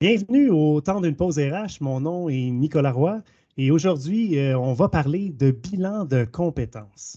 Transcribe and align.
Bienvenue 0.00 0.48
au 0.50 0.80
temps 0.80 1.00
d'une 1.00 1.16
pause 1.16 1.40
RH. 1.40 1.80
Mon 1.80 1.98
nom 1.98 2.28
est 2.28 2.52
Nicolas 2.52 2.92
Roy 2.92 3.20
et 3.56 3.72
aujourd'hui, 3.72 4.38
euh, 4.38 4.56
on 4.56 4.72
va 4.72 4.88
parler 4.88 5.30
de 5.30 5.50
bilan 5.50 6.04
de 6.04 6.24
compétences. 6.24 7.16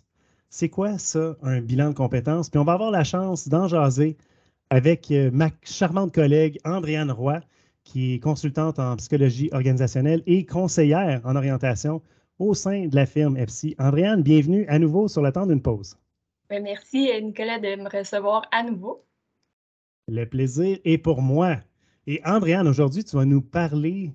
C'est 0.49 0.69
quoi 0.69 0.97
ça, 0.97 1.37
un 1.43 1.61
bilan 1.61 1.89
de 1.89 1.93
compétences? 1.93 2.49
Puis 2.49 2.57
on 2.57 2.63
va 2.63 2.73
avoir 2.73 2.89
la 2.89 3.03
chance 3.03 3.47
d'en 3.47 3.67
jaser 3.67 4.17
avec 4.71 5.11
euh, 5.11 5.29
ma 5.31 5.51
charmante 5.61 6.11
collègue 6.11 6.57
Andréane 6.65 7.11
Roy, 7.11 7.41
qui 7.83 8.15
est 8.15 8.19
consultante 8.19 8.79
en 8.79 8.95
psychologie 8.95 9.51
organisationnelle 9.51 10.23
et 10.25 10.47
conseillère 10.47 11.21
en 11.23 11.35
orientation 11.35 12.01
au 12.39 12.55
sein 12.55 12.87
de 12.87 12.95
la 12.95 13.05
firme 13.05 13.37
FC. 13.37 13.75
Andréane, 13.77 14.23
bienvenue 14.23 14.65
à 14.67 14.79
nouveau 14.79 15.07
sur 15.07 15.21
le 15.21 15.31
temps 15.31 15.45
d'une 15.45 15.61
pause. 15.61 15.99
Ben, 16.49 16.63
merci 16.63 17.11
Nicolas 17.21 17.59
de 17.59 17.75
me 17.75 17.95
recevoir 17.95 18.49
à 18.51 18.63
nouveau. 18.63 19.05
Le 20.07 20.25
plaisir 20.25 20.79
est 20.83 20.97
pour 20.97 21.21
moi. 21.21 21.57
Et 22.07 22.21
Andréane, 22.25 22.67
aujourd'hui, 22.67 23.03
tu 23.03 23.15
vas 23.15 23.25
nous 23.25 23.41
parler 23.41 24.11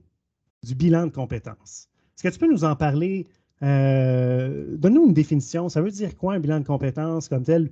du 0.63 0.75
bilan 0.75 1.07
de 1.07 1.13
compétences. 1.13 1.89
Est-ce 2.17 2.23
que 2.23 2.29
tu 2.29 2.39
peux 2.39 2.51
nous 2.51 2.65
en 2.65 2.75
parler? 2.75 3.29
Euh, 3.63 4.77
donne-nous 4.77 5.07
une 5.07 5.15
définition. 5.15 5.69
Ça 5.69 5.81
veut 5.81 5.91
dire 5.91 6.17
quoi 6.17 6.35
un 6.35 6.41
bilan 6.41 6.61
de 6.61 6.67
compétences 6.67 7.29
comme 7.29 7.45
tel? 7.45 7.71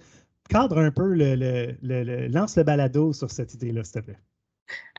Cadre 0.49 0.79
un 0.79 0.91
peu, 0.91 1.15
le, 1.15 2.29
lance 2.29 2.57
le 2.57 2.63
balado 2.63 3.13
sur 3.13 3.31
cette 3.31 3.55
idée-là, 3.55 3.83
s'il 3.83 4.01
te 4.01 4.07
plaît. 4.07 4.19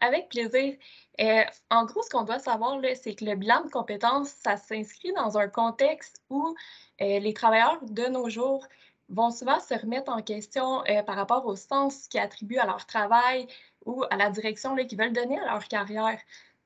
Avec 0.02 0.30
plaisir. 0.30 0.76
Euh, 1.22 1.44
en 1.70 1.86
gros, 1.86 2.02
ce 2.04 2.10
qu'on 2.10 2.24
doit 2.24 2.40
savoir, 2.40 2.80
c'est 3.02 3.16
que 3.16 3.24
le 3.24 3.36
bilan 3.36 3.64
de 3.64 3.70
compétences, 3.70 4.30
ça 4.44 4.58
s'inscrit 4.58 5.14
dans 5.14 5.38
un 5.38 5.48
contexte 5.48 6.22
où 6.30 6.56
euh, 7.02 7.20
les 7.20 7.34
travailleurs 7.34 7.80
de 7.84 8.08
nos 8.08 8.30
jours 8.30 8.68
vont 9.10 9.32
souvent 9.32 9.60
se 9.60 9.74
remettre 9.74 10.12
en 10.12 10.22
question 10.22 10.84
par 11.06 11.16
rapport 11.16 11.46
au 11.46 11.56
sens 11.56 12.08
qu'ils 12.08 12.20
attribuent 12.20 12.58
à 12.58 12.66
leur 12.66 12.86
travail, 12.86 13.48
ou 13.86 14.04
à 14.10 14.18
la 14.18 14.30
direction 14.30 14.76
qu'ils 14.76 14.98
veulent 14.98 15.14
donner 15.14 15.40
à 15.40 15.54
leur 15.54 15.68
carrière. 15.68 16.20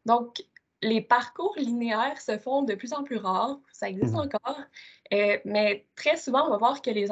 Donc, 0.05 0.43
les 0.81 1.01
parcours 1.01 1.53
linéaires 1.57 2.19
se 2.21 2.37
font 2.37 2.63
de 2.63 2.73
plus 2.73 2.93
en 2.93 3.03
plus 3.03 3.17
rares, 3.17 3.59
ça 3.71 3.89
existe 3.89 4.13
mmh. 4.13 4.19
encore, 4.19 4.61
euh, 5.13 5.37
mais 5.43 5.85
très 5.95 6.15
souvent, 6.15 6.47
on 6.47 6.49
va 6.49 6.57
voir 6.57 6.81
que 6.81 6.89
les, 6.89 7.07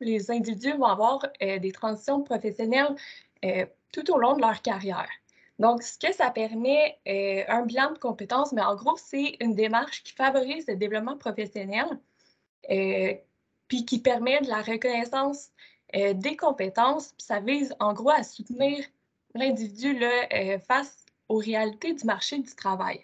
les 0.00 0.30
individus 0.30 0.72
vont 0.72 0.84
avoir 0.84 1.26
euh, 1.42 1.58
des 1.58 1.72
transitions 1.72 2.22
professionnelles 2.22 2.94
euh, 3.44 3.64
tout 3.92 4.10
au 4.12 4.18
long 4.18 4.34
de 4.34 4.42
leur 4.42 4.60
carrière. 4.60 5.08
Donc, 5.58 5.82
ce 5.82 5.98
que 5.98 6.12
ça 6.12 6.30
permet, 6.30 6.98
un 7.48 7.62
bilan 7.62 7.92
de 7.92 7.98
compétences, 7.98 8.52
mais 8.52 8.60
en 8.60 8.74
gros, 8.74 8.98
c'est 8.98 9.36
une 9.40 9.54
démarche 9.54 10.02
qui 10.02 10.12
favorise 10.12 10.66
le 10.68 10.76
développement 10.76 11.16
professionnel, 11.16 11.86
puis 13.68 13.84
qui 13.84 13.98
permet 13.98 14.40
de 14.40 14.48
la 14.48 14.62
reconnaissance 14.62 15.50
des 15.94 16.36
compétences, 16.36 17.12
puis 17.16 17.24
ça 17.24 17.40
vise 17.40 17.74
en 17.78 17.94
gros 17.94 18.10
à 18.10 18.22
soutenir 18.22 18.84
l'individu 19.36 19.96
euh, 20.02 20.58
face 20.58 21.04
aux 21.28 21.38
réalités 21.38 21.94
du 21.94 22.04
marché 22.04 22.38
du 22.38 22.54
travail? 22.54 23.00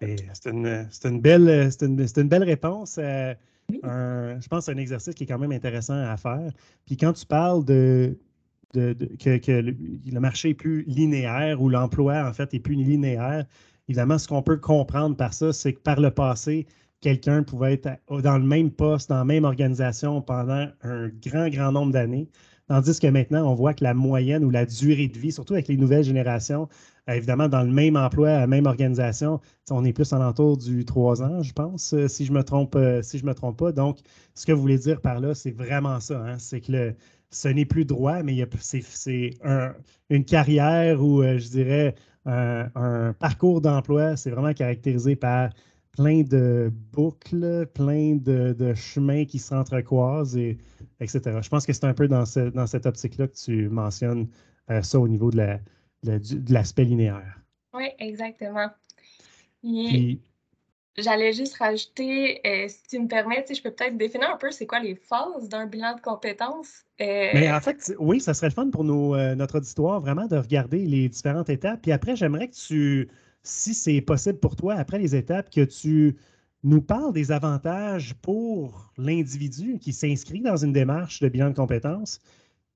C'est 0.00 0.50
une, 0.50 1.20
belle, 1.20 1.70
une, 1.80 2.28
belle 2.28 2.44
réponse. 2.44 2.98
Euh, 2.98 3.34
je 3.68 4.48
pense 4.48 4.60
que 4.60 4.64
c'est 4.66 4.72
un 4.72 4.76
exercice 4.76 5.14
qui 5.14 5.24
est 5.24 5.26
quand 5.26 5.40
même 5.40 5.50
intéressant 5.50 6.00
à 6.00 6.16
faire. 6.16 6.52
Puis 6.86 6.96
quand 6.96 7.12
tu 7.14 7.26
parles 7.26 7.64
de, 7.64 8.16
que, 8.72 9.50
le, 9.50 10.20
marché 10.20 10.50
est 10.50 10.54
plus 10.54 10.84
linéaire 10.84 11.60
ou 11.60 11.68
l'emploi, 11.68 12.28
en 12.28 12.32
fait, 12.32 12.54
est 12.54 12.60
plus 12.60 12.76
linéaire, 12.76 13.44
évidemment, 13.88 14.18
ce 14.18 14.28
qu'on 14.28 14.42
peut 14.42 14.58
comprendre 14.58 15.16
par 15.16 15.34
ça, 15.34 15.52
c'est 15.52 15.72
que 15.72 15.80
par 15.80 16.00
le 16.00 16.12
passé, 16.12 16.66
quelqu'un 17.00 17.42
pouvait 17.42 17.74
être 17.74 17.88
dans 18.22 18.38
le 18.38 18.44
même 18.44 18.70
poste, 18.70 19.08
dans 19.08 19.18
la 19.18 19.24
même 19.24 19.44
organisation 19.44 20.20
pendant 20.22 20.66
un 20.82 21.08
grand, 21.08 21.48
grand 21.48 21.72
nombre 21.72 21.92
d'années. 21.92 22.28
Tandis 22.68 23.00
que 23.00 23.06
maintenant, 23.06 23.50
on 23.50 23.54
voit 23.54 23.72
que 23.72 23.82
la 23.82 23.94
moyenne 23.94 24.44
ou 24.44 24.50
la 24.50 24.66
durée 24.66 25.08
de 25.08 25.18
vie, 25.18 25.32
surtout 25.32 25.54
avec 25.54 25.68
les 25.68 25.78
nouvelles 25.78 26.04
générations, 26.04 26.68
euh, 27.08 27.14
évidemment, 27.14 27.48
dans 27.48 27.62
le 27.62 27.70
même 27.70 27.96
emploi, 27.96 28.28
la 28.28 28.46
même 28.46 28.66
organisation, 28.66 29.40
on 29.70 29.84
est 29.86 29.94
plus 29.94 30.12
en 30.12 30.20
entour 30.20 30.58
du 30.58 30.84
trois 30.84 31.22
ans, 31.22 31.42
je 31.42 31.52
pense, 31.54 31.94
euh, 31.94 32.08
si 32.08 32.26
je 32.26 32.32
me 32.32 32.42
trompe, 32.44 32.76
euh, 32.76 33.00
si 33.00 33.18
je 33.18 33.24
me 33.24 33.32
trompe 33.34 33.58
pas. 33.58 33.72
Donc, 33.72 33.98
ce 34.34 34.44
que 34.44 34.52
vous 34.52 34.60
voulez 34.60 34.78
dire 34.78 35.00
par 35.00 35.18
là, 35.20 35.34
c'est 35.34 35.50
vraiment 35.50 35.98
ça. 36.00 36.22
Hein, 36.22 36.38
c'est 36.38 36.60
que 36.60 36.72
le, 36.72 36.94
ce 37.30 37.48
n'est 37.48 37.64
plus 37.64 37.86
droit, 37.86 38.22
mais 38.22 38.46
c'est 38.60 39.30
une 40.10 40.24
carrière 40.24 41.02
ou, 41.02 41.22
je 41.22 41.48
dirais, 41.48 41.94
un 42.26 43.14
parcours 43.18 43.60
d'emploi, 43.62 44.16
c'est 44.16 44.30
vraiment 44.30 44.52
caractérisé 44.52 45.16
par 45.16 45.50
plein 45.92 46.22
de 46.22 46.72
boucles, 46.92 47.66
plein 47.74 48.16
de, 48.16 48.74
chemins 48.74 49.24
qui 49.24 49.38
s'entrecroisent, 49.38 50.36
et, 50.36 50.58
etc. 51.00 51.38
Je 51.42 51.48
pense 51.48 51.66
que 51.66 51.72
c'est 51.72 51.86
un 51.86 51.94
peu 51.94 52.08
dans, 52.08 52.24
dans 52.54 52.66
cette 52.66 52.86
optique-là 52.86 53.28
que 53.28 53.36
tu 53.36 53.68
mentionnes 53.68 54.28
euh, 54.70 54.82
ça 54.82 54.98
au 54.98 55.08
niveau 55.08 55.30
de 55.30 55.58
l'aspect 56.52 56.84
linéaire. 56.84 57.40
Oui, 57.74 57.88
exactement. 57.98 58.68
J'allais 60.96 61.32
juste 61.32 61.56
rajouter, 61.58 62.40
euh, 62.44 62.66
si 62.68 62.82
tu 62.90 62.98
me 62.98 63.06
permets, 63.06 63.44
je 63.48 63.62
peux 63.62 63.70
peut-être 63.70 63.96
définir 63.96 64.30
un 64.30 64.36
peu 64.36 64.50
c'est 64.50 64.66
quoi 64.66 64.80
les 64.80 64.96
phases 64.96 65.48
d'un 65.48 65.66
bilan 65.66 65.94
de 65.94 66.00
compétences. 66.00 66.84
Euh, 67.00 67.30
Mais 67.34 67.50
en 67.50 67.60
fait, 67.60 67.94
oui, 68.00 68.20
ça 68.20 68.34
serait 68.34 68.48
le 68.48 68.54
fun 68.54 68.68
pour 68.70 68.82
notre 68.82 69.58
auditoire 69.58 70.00
vraiment 70.00 70.26
de 70.26 70.36
regarder 70.36 70.84
les 70.84 71.08
différentes 71.08 71.50
étapes. 71.50 71.82
Puis 71.82 71.92
après, 71.92 72.16
j'aimerais 72.16 72.48
que 72.48 72.56
tu, 72.56 73.08
si 73.48 73.74
c'est 73.74 74.00
possible 74.00 74.38
pour 74.38 74.56
toi, 74.56 74.74
après 74.74 74.98
les 74.98 75.16
étapes, 75.16 75.50
que 75.50 75.64
tu 75.64 76.16
nous 76.64 76.82
parles 76.82 77.12
des 77.12 77.32
avantages 77.32 78.14
pour 78.20 78.92
l'individu 78.96 79.78
qui 79.78 79.92
s'inscrit 79.92 80.40
dans 80.40 80.56
une 80.56 80.72
démarche 80.72 81.20
de 81.20 81.28
bilan 81.28 81.50
de 81.50 81.54
compétences, 81.54 82.20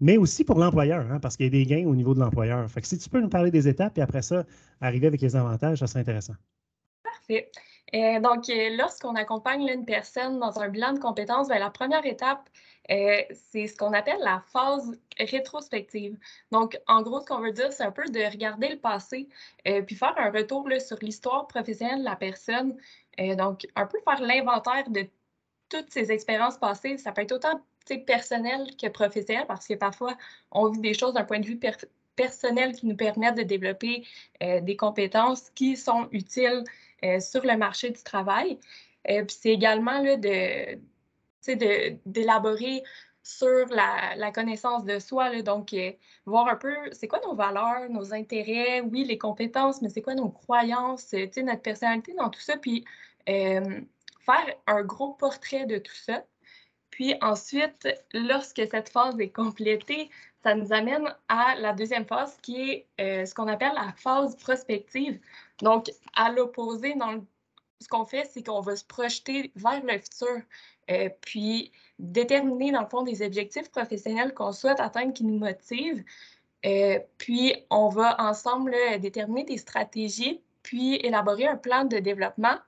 mais 0.01 0.17
aussi 0.17 0.45
pour 0.45 0.59
l'employeur, 0.59 1.11
hein, 1.11 1.21
parce 1.21 1.37
qu'il 1.37 1.47
y 1.47 1.49
a 1.49 1.51
des 1.51 1.67
gains 1.67 1.87
au 1.87 1.95
niveau 1.95 2.15
de 2.15 2.21
l'employeur. 2.21 2.71
Fait 2.71 2.85
si 2.85 2.99
tu 2.99 3.09
peux 3.09 3.21
nous 3.21 3.29
parler 3.29 3.51
des 3.51 3.69
étapes, 3.69 3.99
et 3.99 4.01
après 4.01 4.23
ça, 4.23 4.45
arriver 4.81 5.07
avec 5.07 5.21
les 5.21 5.37
avantages, 5.37 5.79
ça 5.79 5.87
serait 5.87 6.01
intéressant. 6.01 6.35
Parfait. 7.03 7.51
Euh, 7.95 8.21
donc, 8.21 8.49
euh, 8.49 8.77
lorsqu'on 8.77 9.15
accompagne 9.17 9.69
une 9.69 9.85
personne 9.85 10.39
dans 10.39 10.61
un 10.61 10.69
bilan 10.69 10.95
de 10.95 10.99
compétences, 10.99 11.49
ben, 11.49 11.59
la 11.59 11.71
première 11.71 12.05
étape, 12.07 12.49
euh, 12.91 13.23
c'est 13.33 13.67
ce 13.67 13.77
qu'on 13.77 13.93
appelle 13.93 14.21
la 14.21 14.43
phase 14.53 14.99
rétrospective. 15.19 16.17
Donc, 16.51 16.79
en 16.87 17.03
gros, 17.03 17.21
ce 17.21 17.27
qu'on 17.27 17.41
veut 17.41 17.53
dire, 17.53 17.73
c'est 17.73 17.85
un 17.85 17.93
peu 17.93 18.05
de 18.05 18.21
regarder 18.31 18.69
le 18.69 18.79
passé, 18.79 19.29
puis 19.87 19.97
faire 19.97 20.15
un 20.17 20.31
retour 20.31 20.69
sur 20.81 20.99
l'histoire 21.03 21.47
professionnelle 21.47 22.01
de 22.01 22.05
la 22.05 22.17
personne. 22.17 22.77
donc, 23.39 23.67
un 23.77 23.87
peu 23.87 23.99
faire 24.05 24.21
l'inventaire 24.21 24.89
de 24.91 25.07
toutes 25.69 25.91
ses 25.91 26.11
expériences 26.13 26.59
passées. 26.59 26.99
Ça 26.99 27.13
peut 27.13 27.23
être 27.23 27.33
autant 27.33 27.61
personnel 28.07 28.77
que 28.81 28.89
professionnel, 28.89 29.45
parce 29.47 29.67
que 29.67 29.75
parfois, 29.75 30.17
on 30.51 30.69
vit 30.71 30.81
des 30.81 30.95
choses 30.95 31.15
d'un 31.15 31.25
point 31.25 31.41
de 31.41 31.47
vue 31.47 31.59
personnel 32.17 32.75
qui 32.75 32.87
nous 32.87 32.97
permettent 32.97 33.37
de 33.37 33.43
développer 33.43 34.05
des 34.41 34.77
compétences 34.77 35.51
qui 35.51 35.77
sont 35.77 36.09
utiles 36.13 36.65
euh, 37.05 37.19
sur 37.21 37.45
le 37.45 37.57
marché 37.57 37.91
du 37.91 38.03
travail. 38.03 38.59
Euh, 39.11 39.25
c'est 39.27 39.51
également 39.51 40.03
de, 40.03 40.79
d'élaborer 42.07 42.85
sur 43.25 43.67
la, 43.71 44.31
connaissance 44.33 44.85
de 44.85 45.01
soi. 45.01 45.43
Donc, 45.43 45.73
euh, 45.73 45.93
voir 46.27 46.47
un 46.49 46.57
peu 46.57 46.75
c'est 46.93 47.09
quoi 47.09 47.21
nos 47.25 47.35
valeurs, 47.35 47.91
nos 47.91 48.15
intérêts, 48.15 48.81
oui, 48.83 49.05
les 49.05 49.19
compétences, 49.19 49.83
mais 49.83 49.89
c'est 49.89 50.03
quoi 50.03 50.15
nos 50.15 50.29
croyances, 50.29 51.13
notre 51.13 51.63
personnalité 51.63 52.15
dans 52.15 52.31
tout 52.31 52.41
ça. 52.41 52.57
Puis 52.57 52.85
faire 53.27 54.47
un 54.69 54.83
gros 54.83 55.15
portrait 55.15 55.67
de 55.67 55.79
tout 55.79 55.95
ça. 55.95 56.25
Puis 56.93 57.15
ensuite, 57.23 57.89
lorsque 58.13 58.63
cette 58.71 58.91
phase 58.91 59.19
est 59.19 59.31
complétée, 59.31 60.11
ça 60.45 60.55
nous 60.55 60.73
amène 60.73 61.09
à 61.29 61.55
la 61.57 61.73
deuxième 61.73 62.05
phase 62.05 62.37
qui 62.43 62.71
est 62.71 62.87
euh, 63.01 63.25
ce 63.25 63.35
qu'on 63.35 63.49
appelle 63.49 63.73
la 63.75 63.93
phase 63.97 64.37
prospective. 64.37 65.19
Donc, 65.63 65.91
à 66.15 66.31
l'opposé, 66.31 66.95
ce 67.81 67.89
qu'on 67.89 68.05
fait, 68.05 68.29
c'est 68.31 68.43
qu'on 68.43 68.61
va 68.61 68.77
se 68.77 68.85
projeter 68.85 69.51
vers 69.57 69.83
le 69.83 69.99
futur, 69.99 70.43
euh, 70.91 71.09
puis 71.23 71.73
déterminer 71.99 72.73
dans 72.73 72.83
le 72.83 72.89
fond 72.89 73.03
des 73.03 73.23
objectifs 73.25 73.71
professionnels 73.71 74.35
qu'on 74.35 74.53
souhaite 74.53 74.79
atteindre 74.79 75.15
qui 75.15 75.25
nous 75.25 75.39
motivent. 75.39 76.05
Euh, 76.67 77.01
puis, 77.17 77.55
on 77.71 77.89
va 77.89 78.17
ensemble 78.21 78.77
déterminer 79.01 79.45
des 79.45 79.59
stratégies, 79.59 80.43
puis 80.63 80.97
élaborer 80.97 81.47
un 81.47 81.57
plan 81.57 81.87
de 81.87 81.99
développement 81.99 82.59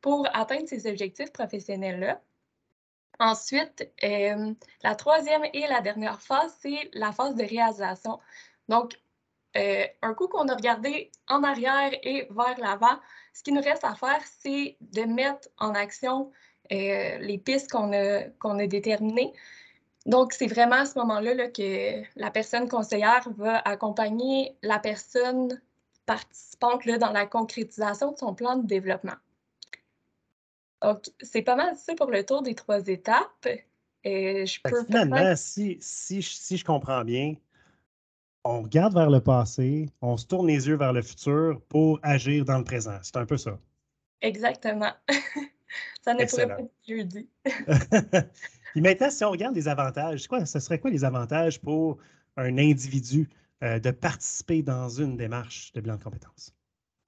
pour 0.00 0.28
atteindre 0.34 0.68
ces 0.68 0.86
objectifs 0.86 1.32
professionnels-là. 1.32 2.20
Ensuite, 3.20 3.86
euh, 4.02 4.54
la 4.82 4.94
troisième 4.94 5.42
et 5.52 5.66
la 5.68 5.82
dernière 5.82 6.22
phase, 6.22 6.56
c'est 6.62 6.90
la 6.94 7.12
phase 7.12 7.34
de 7.34 7.44
réalisation. 7.44 8.18
Donc, 8.68 8.98
euh, 9.58 9.84
un 10.00 10.14
coup 10.14 10.26
qu'on 10.26 10.48
a 10.48 10.54
regardé 10.54 11.12
en 11.28 11.42
arrière 11.42 11.90
et 12.02 12.26
vers 12.30 12.58
l'avant, 12.58 12.98
ce 13.34 13.42
qui 13.42 13.52
nous 13.52 13.60
reste 13.60 13.84
à 13.84 13.94
faire, 13.94 14.22
c'est 14.40 14.78
de 14.80 15.02
mettre 15.02 15.48
en 15.58 15.74
action 15.74 16.32
euh, 16.72 17.18
les 17.18 17.36
pistes 17.36 17.70
qu'on 17.70 17.92
a, 17.92 18.66
déterminées. 18.66 19.34
Donc, 20.06 20.32
c'est 20.32 20.46
vraiment 20.46 20.76
à 20.76 20.86
ce 20.86 20.98
moment-là 21.00 21.34
là, 21.34 21.48
que 21.48 22.02
la 22.16 22.30
personne 22.30 22.70
conseillère 22.70 23.28
va 23.36 23.58
accompagner 23.58 24.56
la 24.62 24.78
personne 24.78 25.60
participante 26.06 26.86
dans 26.86 27.12
la 27.12 27.26
concrétisation 27.26 28.12
de 28.12 28.16
son 28.16 28.34
plan 28.34 28.56
de 28.56 28.66
développement. 28.66 29.16
Donc, 30.82 31.04
c'est 31.20 31.42
pas 31.42 31.56
mal 31.56 31.76
ça 31.76 31.94
pour 31.94 32.10
le 32.10 32.24
tour 32.24 32.42
des 32.42 32.54
trois 32.54 32.86
étapes. 32.86 33.48
Et 34.02 34.46
je 34.46 34.60
peux 34.62 34.84
finalement, 34.84 35.36
si, 35.36 35.76
si, 35.80 36.22
si, 36.22 36.56
je 36.56 36.64
comprends 36.64 37.04
bien, 37.04 37.34
on 38.44 38.62
regarde 38.62 38.94
vers 38.94 39.10
le 39.10 39.20
passé, 39.20 39.90
on 40.00 40.16
se 40.16 40.26
tourne 40.26 40.46
les 40.46 40.68
yeux 40.68 40.76
vers 40.76 40.94
le 40.94 41.02
futur 41.02 41.60
pour 41.68 42.00
agir 42.02 42.44
dans 42.46 42.58
le 42.58 42.64
présent. 42.64 42.98
C'est 43.02 43.16
un 43.16 43.26
peu 43.26 43.36
ça. 43.36 43.58
Exactement. 44.22 44.92
ça 46.02 46.14
ne 46.14 46.24
pourrait 46.24 46.48
pas 46.48 46.62
dit. 47.04 47.28
Puis 48.72 48.80
maintenant, 48.80 49.10
si 49.10 49.24
on 49.24 49.30
regarde 49.30 49.54
les 49.54 49.68
avantages, 49.68 50.26
quoi, 50.28 50.46
ce 50.46 50.60
serait 50.60 50.78
quoi 50.78 50.90
les 50.90 51.04
avantages 51.04 51.60
pour 51.60 51.98
un 52.36 52.56
individu 52.56 53.28
euh, 53.62 53.78
de 53.78 53.90
participer 53.90 54.62
dans 54.62 54.88
une 54.88 55.16
démarche 55.16 55.72
de 55.72 55.80
bilan 55.80 55.96
de 55.96 56.02
compétences? 56.02 56.54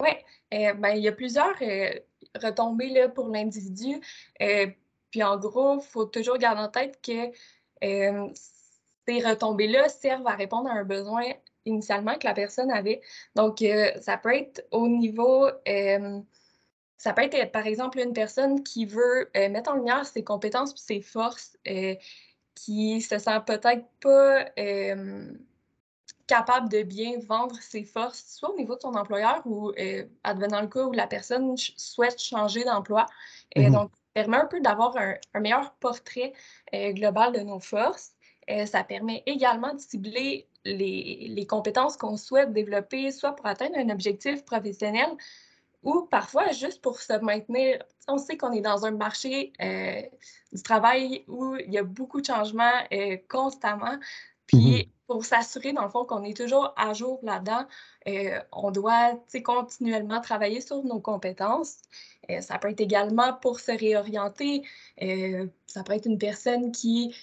Oui, 0.00 0.10
euh, 0.52 0.74
ben, 0.74 0.90
il 0.90 1.02
y 1.02 1.08
a 1.08 1.12
plusieurs 1.12 1.54
euh, 1.62 1.92
retombées 2.40 2.90
là, 2.90 3.08
pour 3.08 3.28
l'individu. 3.28 4.00
Euh, 4.40 4.66
puis 5.10 5.22
en 5.22 5.36
gros, 5.36 5.80
il 5.80 5.82
faut 5.82 6.04
toujours 6.04 6.38
garder 6.38 6.62
en 6.62 6.68
tête 6.68 7.00
que 7.02 7.32
ces 7.80 9.20
retombées-là 9.20 9.88
servent 9.88 10.26
à 10.26 10.34
répondre 10.34 10.70
à 10.70 10.74
un 10.74 10.84
besoin 10.84 11.24
initialement 11.64 12.14
que 12.16 12.26
la 12.26 12.34
personne 12.34 12.70
avait. 12.70 13.02
Donc, 13.34 13.62
ça 14.00 14.16
peut 14.16 14.34
être 14.34 14.66
au 14.70 14.88
niveau, 14.88 15.48
ça 16.96 17.12
peut 17.12 17.22
être 17.22 17.52
par 17.52 17.66
exemple 17.66 17.98
une 17.98 18.12
personne 18.12 18.62
qui 18.62 18.86
veut 18.86 19.28
mettre 19.34 19.72
en 19.72 19.74
lumière 19.74 20.06
ses 20.06 20.24
compétences 20.24 20.72
et 20.72 20.78
ses 20.78 21.00
forces, 21.02 21.58
qui 22.54 23.00
se 23.00 23.18
sent 23.18 23.40
peut-être 23.46 23.84
pas 24.00 24.46
capable 26.32 26.70
de 26.70 26.82
bien 26.82 27.18
vendre 27.28 27.56
ses 27.60 27.84
forces, 27.84 28.24
soit 28.26 28.50
au 28.54 28.56
niveau 28.56 28.74
de 28.74 28.80
son 28.80 28.94
employeur 28.94 29.42
ou 29.44 29.70
euh, 29.78 30.04
advenant 30.24 30.62
le 30.62 30.66
cas 30.66 30.84
où 30.84 30.92
la 30.92 31.06
personne 31.06 31.54
souhaite 31.58 32.18
changer 32.18 32.64
d'emploi. 32.64 33.04
et 33.54 33.68
mmh 33.68 33.72
Donc, 33.72 33.90
ça 33.92 34.00
permet 34.14 34.38
un 34.38 34.46
peu 34.46 34.58
d'avoir 34.60 34.96
un, 34.96 35.40
meilleur 35.40 35.74
portrait 35.74 36.32
euh, 36.74 36.92
global 36.92 37.34
de 37.34 37.40
nos 37.40 37.60
forces. 37.60 38.12
Euh, 38.50 38.64
ça 38.64 38.82
permet 38.82 39.22
également 39.26 39.74
de 39.74 39.78
cibler 39.78 40.48
les, 40.64 41.26
les 41.28 41.46
compétences 41.46 41.98
qu'on 41.98 42.16
souhaite 42.16 42.54
développer, 42.54 43.10
soit 43.12 43.36
pour 43.36 43.44
atteindre 43.44 43.76
un 43.76 43.90
objectif 43.90 44.42
professionnel 44.46 45.10
ou 45.82 46.06
parfois 46.10 46.50
juste 46.52 46.80
pour 46.80 46.98
se 47.00 47.12
maintenir. 47.20 47.82
On 48.08 48.16
sait 48.16 48.38
qu'on 48.38 48.52
est 48.52 48.62
dans 48.62 48.86
un 48.86 48.92
marché 48.92 49.52
du 50.52 50.62
travail 50.62 51.24
où 51.28 51.56
il 51.56 51.72
y 51.72 51.78
a 51.78 51.82
beaucoup 51.82 52.22
de 52.22 52.26
changements 52.26 52.80
constamment. 53.28 53.98
Puis, 54.46 54.86
mmh 54.86 55.01
pour 55.12 55.26
s'assurer, 55.26 55.74
dans 55.74 55.82
le 55.82 55.90
fond, 55.90 56.06
qu'on 56.06 56.24
est 56.24 56.34
toujours 56.34 56.72
à 56.76 56.94
jour 56.94 57.20
là-dedans, 57.22 57.66
euh, 58.08 58.40
on 58.50 58.70
doit 58.70 59.20
continuellement 59.44 60.22
travailler 60.22 60.62
sur 60.62 60.82
nos 60.84 61.00
compétences. 61.00 61.82
Euh, 62.30 62.40
ça 62.40 62.58
peut 62.58 62.70
être 62.70 62.80
également 62.80 63.34
pour 63.34 63.60
se 63.60 63.72
réorienter. 63.72 64.62
Euh, 65.02 65.46
ça 65.66 65.82
peut 65.82 65.92
être 65.92 66.06
une 66.06 66.16
personne 66.16 66.72
qui 66.72 67.14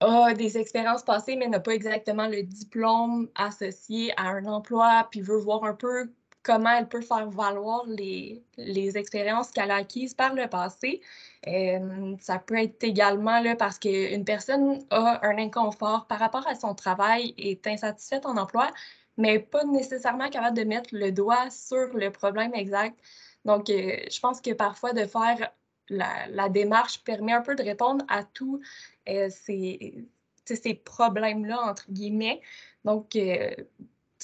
a 0.00 0.34
des 0.34 0.58
expériences 0.58 1.04
passées, 1.04 1.36
mais 1.36 1.46
n'a 1.46 1.60
pas 1.60 1.74
exactement 1.74 2.26
le 2.26 2.42
diplôme 2.42 3.28
associé 3.36 4.12
à 4.16 4.30
un 4.30 4.46
emploi, 4.46 5.06
puis 5.12 5.20
veut 5.20 5.36
voir 5.36 5.62
un 5.62 5.74
peu 5.74 6.10
comment 6.42 6.70
elle 6.70 6.88
peut 6.88 7.02
faire 7.02 7.28
valoir 7.30 7.84
les, 7.86 8.42
les 8.56 8.96
expériences 8.96 9.50
qu'elle 9.50 9.70
a 9.70 9.76
acquises 9.76 10.14
par 10.14 10.34
le 10.34 10.48
passé. 10.48 11.00
Euh, 11.46 12.16
ça 12.20 12.38
peut 12.38 12.56
être 12.56 12.82
également 12.82 13.40
là, 13.40 13.56
parce 13.56 13.78
qu'une 13.78 14.24
personne 14.24 14.84
a 14.90 15.20
un 15.26 15.38
inconfort 15.38 16.06
par 16.06 16.18
rapport 16.18 16.46
à 16.46 16.54
son 16.54 16.74
travail, 16.74 17.34
est 17.38 17.66
insatisfaite 17.66 18.26
en 18.26 18.36
emploi, 18.36 18.70
mais 19.16 19.38
pas 19.38 19.64
nécessairement 19.64 20.30
capable 20.30 20.56
de 20.56 20.64
mettre 20.64 20.90
le 20.92 21.12
doigt 21.12 21.50
sur 21.50 21.94
le 21.94 22.10
problème 22.10 22.54
exact. 22.54 22.98
Donc, 23.44 23.70
euh, 23.70 23.96
je 24.10 24.20
pense 24.20 24.40
que 24.40 24.52
parfois 24.52 24.92
de 24.92 25.06
faire 25.06 25.50
la, 25.88 26.28
la, 26.28 26.48
démarche 26.48 27.02
permet 27.04 27.32
un 27.32 27.42
peu 27.42 27.54
de 27.54 27.62
répondre 27.62 28.04
à 28.08 28.24
tous 28.24 28.60
euh, 29.08 29.28
ces, 29.30 30.06
ces 30.46 30.74
problèmes-là, 30.74 31.60
entre 31.62 31.90
guillemets. 31.90 32.40
Donc, 32.84 33.16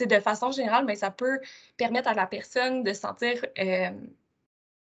de 0.04 0.20
façon 0.20 0.50
générale, 0.50 0.84
mais 0.84 0.96
ça 0.96 1.10
peut 1.10 1.40
permettre 1.76 2.08
à 2.08 2.14
la 2.14 2.26
personne 2.26 2.82
de 2.82 2.92
se 2.92 3.00
sentir 3.00 3.44
euh, 3.58 3.90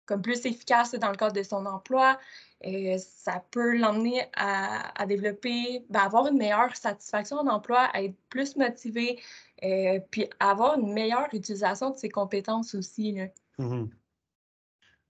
comme 0.06 0.22
plus 0.22 0.46
efficace 0.46 0.94
dans 0.96 1.10
le 1.12 1.16
cadre 1.16 1.34
de 1.34 1.44
son 1.44 1.66
emploi. 1.66 2.20
Et 2.62 2.98
ça 2.98 3.44
peut 3.52 3.78
l'emmener 3.78 4.26
à, 4.36 5.06
développer, 5.06 5.86
ben, 5.90 6.02
avoir 6.02 6.28
une 6.28 6.38
meilleure 6.38 6.76
satisfaction 6.76 7.38
en 7.38 7.48
emploi, 7.48 7.90
à 7.94 8.02
être 8.02 8.16
plus 8.28 8.58
motivé, 8.58 9.20
euh, 9.64 10.00
puis 10.12 10.30
avoir 10.40 10.78
une 10.78 10.92
meilleure 10.92 11.28
utilisation 11.34 11.92
de 11.92 11.98
ses 11.98 12.10
compétences 12.10 12.76
aussi. 12.76 13.18
Mmh 13.60 13.86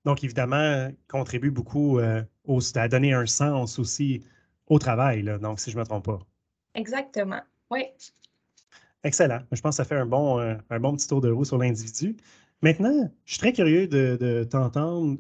Donc, 0.06 0.24
évidemment, 0.24 0.90
contribue 1.08 1.50
beaucoup 1.50 1.98
euh, 1.98 2.22
à 2.76 2.88
donner 2.88 3.14
un 3.14 3.26
sens 3.26 3.80
aussi 3.80 4.24
au 4.68 4.78
travail, 4.78 5.24
là, 5.24 5.40
donc 5.40 5.60
si 5.60 5.72
je 5.72 5.76
ne 5.76 5.82
me 5.82 5.86
trompe 5.86 6.06
pas. 6.06 6.20
Exactement, 6.76 7.42
oui. 7.72 7.86
Excellent. 9.04 9.40
Je 9.52 9.62
pense 9.62 9.78
que 9.78 9.84
ça 9.84 9.86
fait 9.86 9.96
un 9.96 10.06
bon, 10.06 10.40
euh, 10.40 10.56
un 10.70 10.80
bon 10.80 10.94
petit 10.96 11.08
tour 11.08 11.22
de 11.22 11.32
roue 11.32 11.46
sur 11.46 11.58
l'individu. 11.58 12.18
Maintenant, 12.62 13.10
je 13.26 13.34
suis 13.34 13.40
très 13.40 13.54
curieux 13.54 13.88
de, 13.88 14.44
t'entendre 14.44 15.18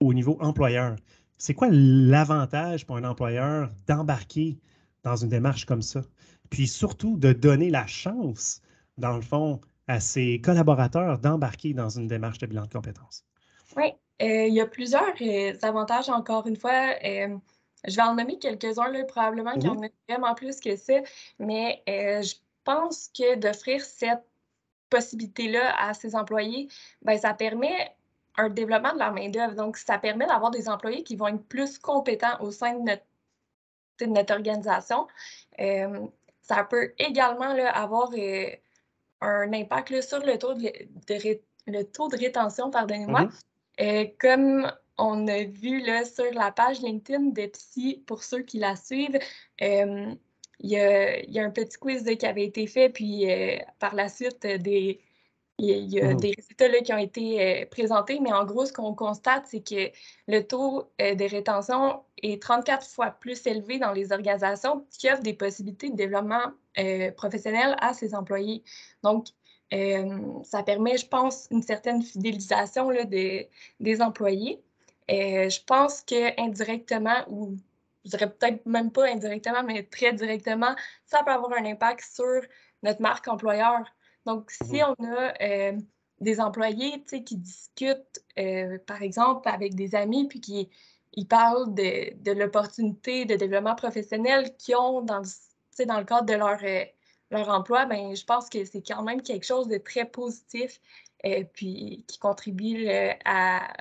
au 0.00 0.14
niveau 0.14 0.38
employeur. 0.40 0.94
C'est 1.36 1.54
quoi 1.54 1.68
l'avantage 1.70 2.86
pour 2.86 2.96
un 2.96 3.04
employeur 3.04 3.70
d'embarquer 3.86 4.58
dans 5.02 5.16
une 5.16 5.28
démarche 5.28 5.64
comme 5.64 5.82
ça? 5.82 6.02
Puis 6.50 6.68
surtout 6.68 7.16
de 7.16 7.32
donner 7.32 7.70
la 7.70 7.86
chance, 7.86 8.62
dans 8.96 9.16
le 9.16 9.22
fond, 9.22 9.60
à 9.88 10.00
ses 10.00 10.40
collaborateurs 10.40 11.18
d'embarquer 11.18 11.74
dans 11.74 11.88
une 11.88 12.06
démarche 12.06 12.38
de 12.38 12.46
bilan 12.46 12.66
de 12.66 12.72
compétences. 12.72 13.24
Oui, 13.76 13.92
euh, 14.22 14.46
il 14.46 14.54
y 14.54 14.60
a 14.60 14.66
plusieurs 14.66 15.14
euh, 15.20 15.52
avantages, 15.62 16.08
encore 16.08 16.46
une 16.46 16.56
fois. 16.56 16.94
je 17.02 17.96
vais 17.96 18.02
en 18.02 18.14
nommer 18.14 18.38
quelques-uns, 18.38 18.92
probablement 19.06 19.54
qu'il 19.54 19.64
y 19.64 19.68
en 19.68 19.82
a 19.82 19.88
vraiment 20.08 20.34
plus 20.34 20.60
que 20.60 20.76
ça, 20.76 21.00
mais 21.38 21.82
je 21.86 22.34
pense 22.68 23.08
que 23.16 23.36
d'offrir 23.36 23.82
cette 23.82 24.24
possibilité-là 24.90 25.74
à 25.78 25.94
ses 25.94 26.14
employés, 26.14 26.68
ben, 27.00 27.16
ça 27.16 27.32
permet 27.32 27.96
un 28.36 28.50
développement 28.50 28.92
de 28.92 28.98
leur 28.98 29.12
main-d'œuvre. 29.12 29.54
Donc, 29.54 29.78
ça 29.78 29.96
permet 29.96 30.26
d'avoir 30.26 30.50
des 30.50 30.68
employés 30.68 31.02
qui 31.02 31.16
vont 31.16 31.28
être 31.28 31.44
plus 31.44 31.78
compétents 31.78 32.38
au 32.40 32.50
sein 32.50 32.74
de 32.74 32.80
notre, 32.80 33.02
de 34.00 34.06
notre 34.06 34.34
organisation. 34.34 35.08
Euh, 35.60 36.06
ça 36.42 36.62
peut 36.64 36.92
également 36.98 37.54
là, 37.54 37.70
avoir 37.70 38.10
euh, 38.12 38.50
un 39.22 39.52
impact 39.54 39.90
là, 39.90 40.02
sur 40.02 40.18
le 40.18 40.38
taux 40.38 40.52
de, 40.52 40.70
le 41.66 41.82
taux 41.84 42.08
de 42.08 42.18
rétention, 42.18 42.70
pardonnez-moi. 42.70 43.22
Mm-hmm. 43.22 43.40
Euh, 43.80 44.06
comme 44.18 44.70
on 44.98 45.26
a 45.26 45.44
vu 45.44 45.80
là, 45.80 46.04
sur 46.04 46.30
la 46.34 46.52
page 46.52 46.80
LinkedIn 46.80 47.30
de 47.30 47.46
Psy, 47.46 48.02
pour 48.06 48.22
ceux 48.22 48.42
qui 48.42 48.58
la 48.58 48.76
suivent, 48.76 49.18
il 50.60 50.70
y, 50.70 51.38
a, 51.38 51.44
un 51.44 51.50
petit 51.50 51.78
quiz 51.78 52.04
qui 52.04 52.26
avait 52.26 52.44
été 52.44 52.66
fait, 52.66 52.88
puis 52.88 53.30
euh, 53.30 53.58
par 53.78 53.94
la 53.94 54.08
suite, 54.08 54.44
euh, 54.44 54.58
des, 54.58 55.00
il 55.58 55.92
y 55.92 56.00
a, 56.00 56.14
mmh 56.14 56.16
des 56.16 56.34
résultats 56.36 56.80
qui 56.80 56.92
ont 56.92 56.98
été 56.98 57.62
euh, 57.62 57.66
présentés, 57.66 58.18
mais 58.20 58.32
en 58.32 58.44
gros, 58.44 58.66
ce 58.66 58.72
qu'on 58.72 58.94
constate, 58.94 59.44
c'est 59.46 59.60
que 59.60 59.90
le 60.26 60.40
taux 60.42 60.90
de 60.98 61.30
rétention 61.30 62.02
est 62.22 62.42
34 62.42 62.86
fois 62.86 63.10
plus 63.10 63.46
élevé 63.46 63.78
dans 63.78 63.92
les 63.92 64.12
organisations 64.12 64.84
qui 64.90 65.10
offrent 65.10 65.22
des 65.22 65.34
possibilités 65.34 65.90
de 65.90 65.96
développement 65.96 66.52
professionnel 67.16 67.74
à 67.80 67.92
ses 67.92 68.14
employés. 68.14 68.62
Donc, 69.02 69.26
ça 70.44 70.62
permet, 70.62 70.96
je 70.96 71.08
pense, 71.08 71.48
une 71.50 71.62
certaine 71.62 72.02
fidélisation 72.02 72.90
là, 72.90 73.04
des 73.04 74.00
employés. 74.00 74.62
je 75.08 75.64
pense 75.64 76.02
qu'indirectement 76.02 77.24
ou 77.28 77.56
je 78.04 78.10
dirais 78.10 78.30
peut-être 78.30 78.64
même 78.66 78.90
pas 78.92 79.06
indirectement, 79.06 79.62
mais 79.62 79.84
très 79.84 80.12
directement, 80.12 80.74
ça 81.04 81.22
peut 81.24 81.32
avoir 81.32 81.52
un 81.52 81.64
impact 81.64 82.02
sur 82.02 82.40
notre 82.82 83.02
marque 83.02 83.28
employeur. 83.28 83.84
Donc, 84.26 84.50
si 84.50 84.80
mmh 84.82 84.94
on 84.98 85.04
a 85.04 85.34
euh, 85.42 85.72
des 86.20 86.40
employés 86.40 87.02
qui 87.02 87.36
discutent, 87.36 88.22
euh, 88.38 88.78
par 88.86 89.02
exemple, 89.02 89.48
avec 89.48 89.74
des 89.74 89.94
amis, 89.94 90.28
puis 90.28 90.40
qui 90.40 90.70
ils 91.14 91.26
parlent 91.26 91.74
de, 91.74 92.14
de 92.22 92.32
l'opportunité 92.32 93.24
de 93.24 93.34
développement 93.34 93.74
professionnel 93.74 94.54
qu'ils 94.56 94.76
ont 94.76 95.00
dans, 95.00 95.22
dans 95.86 95.98
le 95.98 96.04
cadre 96.04 96.26
de 96.26 96.34
leur, 96.34 96.58
euh, 96.62 96.84
leur 97.30 97.48
emploi, 97.48 97.86
ben, 97.86 98.14
je 98.14 98.24
pense 98.24 98.48
que 98.48 98.64
c'est 98.64 98.82
quand 98.82 99.02
même 99.02 99.22
quelque 99.22 99.46
chose 99.46 99.68
de 99.68 99.78
très 99.78 100.04
positif 100.04 100.80
et 101.24 101.44
puis 101.44 102.04
qui 102.06 102.18
contribue 102.18 102.88
à, 103.24 103.72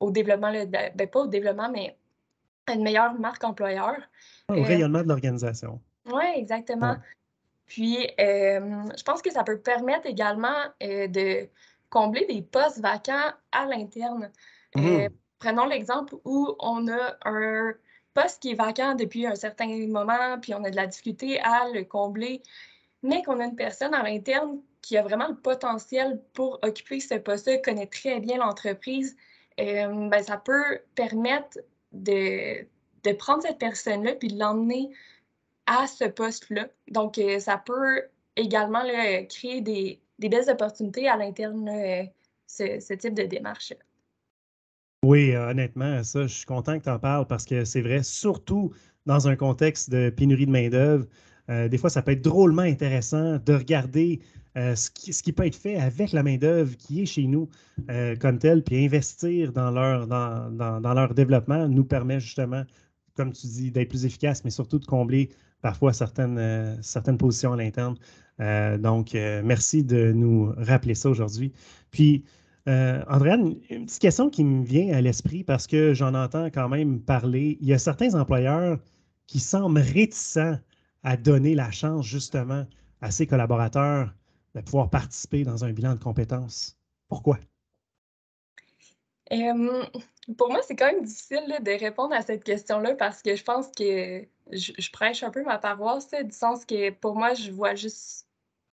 au 0.00 0.10
développement, 0.10 0.52
ben, 0.66 1.08
pas 1.08 1.20
au 1.20 1.26
développement, 1.26 1.70
mais 1.70 1.96
une 2.70 2.82
meilleure 2.82 3.14
marque 3.14 3.44
employeur. 3.44 3.96
Au 4.48 4.54
euh, 4.54 4.62
rayonnement 4.62 5.02
de 5.02 5.08
l'organisation. 5.08 5.80
Oui, 6.06 6.24
exactement. 6.36 6.96
Puis, 7.66 7.98
euh, 8.18 8.82
je 8.96 9.02
pense 9.02 9.20
que 9.20 9.30
ça 9.30 9.44
peut 9.44 9.58
permettre 9.58 10.06
également 10.06 10.56
euh, 10.82 11.06
de 11.06 11.48
combler 11.90 12.24
des 12.26 12.42
postes 12.42 12.80
vacants 12.80 13.32
à 13.52 13.66
l'interne. 13.66 14.30
Mmh. 14.74 15.06
prenons 15.38 15.64
l'exemple 15.64 16.14
où 16.26 16.54
on 16.60 16.88
a 16.88 17.16
un 17.24 17.72
poste 18.12 18.42
qui 18.42 18.50
est 18.50 18.54
vacant 18.54 18.94
depuis 18.94 19.26
un 19.26 19.34
certain 19.34 19.66
moment, 19.86 20.38
puis 20.40 20.52
on 20.54 20.62
a 20.64 20.70
de 20.70 20.76
la 20.76 20.86
difficulté 20.86 21.40
à 21.40 21.68
le 21.72 21.84
combler, 21.84 22.42
mais 23.02 23.22
qu'on 23.22 23.40
a 23.40 23.44
une 23.44 23.56
personne 23.56 23.94
à 23.94 24.02
l'interne 24.02 24.60
qui 24.82 24.96
a 24.96 25.02
vraiment 25.02 25.28
le 25.28 25.36
potentiel 25.36 26.20
pour 26.34 26.58
occuper 26.62 27.00
ce 27.00 27.14
poste-là, 27.14 27.58
connaît 27.58 27.86
très 27.86 28.20
bien 28.20 28.38
l'entreprise, 28.38 29.16
euh, 29.60 30.08
ben, 30.08 30.22
ça 30.22 30.36
peut 30.36 30.80
permettre 30.94 31.58
de, 31.92 32.66
de 33.04 33.12
prendre 33.12 33.42
cette 33.42 33.58
personne-là 33.58 34.14
puis 34.14 34.28
de 34.28 34.38
l'emmener 34.38 34.90
à 35.66 35.86
ce 35.86 36.04
poste-là. 36.04 36.68
Donc, 36.90 37.18
euh, 37.18 37.38
ça 37.38 37.58
peut 37.58 38.02
également 38.36 38.82
créer 39.28 39.60
des, 39.60 40.00
des, 40.18 40.28
belles 40.28 40.48
opportunités 40.48 41.08
à 41.08 41.16
l'interne, 41.16 41.68
ce, 42.46 42.80
ce, 42.80 42.94
type 42.94 43.14
de 43.14 43.24
démarche. 43.24 43.74
Oui, 45.04 45.34
honnêtement, 45.36 46.02
ça, 46.02 46.22
je 46.22 46.34
suis 46.34 46.46
content 46.46 46.78
que 46.78 46.84
tu 46.84 46.90
en 46.90 46.98
parles 46.98 47.26
parce 47.26 47.44
que 47.44 47.64
c'est 47.64 47.82
vrai, 47.82 48.02
surtout 48.02 48.72
dans 49.06 49.26
un 49.28 49.36
contexte 49.36 49.90
de 49.90 50.10
pénurie 50.10 50.46
de 50.46 50.50
main-d'œuvre. 50.50 51.06
Euh, 51.50 51.68
des 51.68 51.78
fois, 51.78 51.88
ça 51.88 52.02
peut 52.02 52.12
être 52.12 52.22
drôlement 52.22 52.62
intéressant 52.62 53.38
de 53.38 53.54
regarder 53.54 54.20
euh, 54.56 54.74
ce, 54.74 54.90
qui, 54.90 55.32
peut 55.32 55.46
être 55.46 55.56
fait 55.56 55.76
avec 55.76 56.12
la 56.12 56.22
main-d'œuvre 56.22 56.76
qui 56.76 57.02
est 57.02 57.06
chez 57.06 57.26
nous 57.26 57.48
euh, 57.90 58.16
comme 58.16 58.38
telle, 58.38 58.64
puis 58.64 58.84
investir 58.84 59.52
dans 59.52 59.70
leur, 59.70 61.14
développement 61.14 61.68
nous 61.68 61.84
permet 61.84 62.18
justement, 62.18 62.64
comme 63.14 63.32
tu 63.32 63.46
dis, 63.46 63.70
d'être 63.70 63.88
plus 63.88 64.04
efficace, 64.04 64.44
mais 64.44 64.50
surtout 64.50 64.78
de 64.78 64.86
combler 64.86 65.28
parfois 65.60 65.92
certaines, 65.92 66.78
certaines 66.82 67.18
positions 67.18 67.52
à 67.52 67.56
l'interne. 67.56 67.96
donc, 68.78 69.12
merci 69.14 69.82
de 69.82 70.12
nous 70.12 70.52
rappeler 70.56 70.94
ça 70.94 71.10
aujourd'hui. 71.10 71.52
Puis, 71.90 72.24
Andréane, 72.66 73.56
une 73.70 73.86
petite 73.86 74.00
question 74.00 74.30
qui 74.30 74.44
me 74.44 74.64
vient 74.64 74.94
à 74.94 75.00
l'esprit 75.00 75.42
parce 75.42 75.66
que 75.66 75.94
j'en 75.94 76.14
entends 76.14 76.46
quand 76.46 76.68
même 76.68 77.00
parler. 77.00 77.58
Il 77.60 77.66
y 77.66 77.72
a 77.72 77.78
certains 77.78 78.14
employeurs 78.14 78.78
qui 79.26 79.40
semblent 79.40 79.80
réticents 79.80 80.58
à 81.02 81.16
donner 81.16 81.54
la 81.54 81.70
chance 81.70 82.06
justement 82.06 82.66
à 83.00 83.10
ses 83.10 83.26
collaborateurs 83.26 84.12
de 84.60 84.64
pouvoir 84.64 84.90
participer 84.90 85.44
dans 85.44 85.64
un 85.64 85.72
bilan 85.72 85.94
de 85.94 86.02
compétences. 86.02 86.76
Pourquoi? 87.08 87.38
pour 90.38 90.50
moi, 90.50 90.60
c'est 90.62 90.74
quand 90.74 90.86
même 90.86 91.04
difficile 91.04 91.58
de 91.60 91.78
répondre 91.78 92.14
à 92.14 92.22
cette 92.22 92.44
question-là 92.44 92.94
parce 92.94 93.22
que 93.22 93.36
je 93.36 93.44
pense 93.44 93.68
que 93.76 94.26
je, 94.50 94.90
prêche 94.90 95.22
un 95.22 95.30
peu 95.30 95.42
ma 95.42 95.58
paroisse, 95.58 96.10
du 96.10 96.32
sens 96.32 96.64
que 96.64 96.90
pour 96.90 97.14
moi, 97.14 97.34
je 97.34 97.50
vois 97.50 97.74
juste 97.74 98.26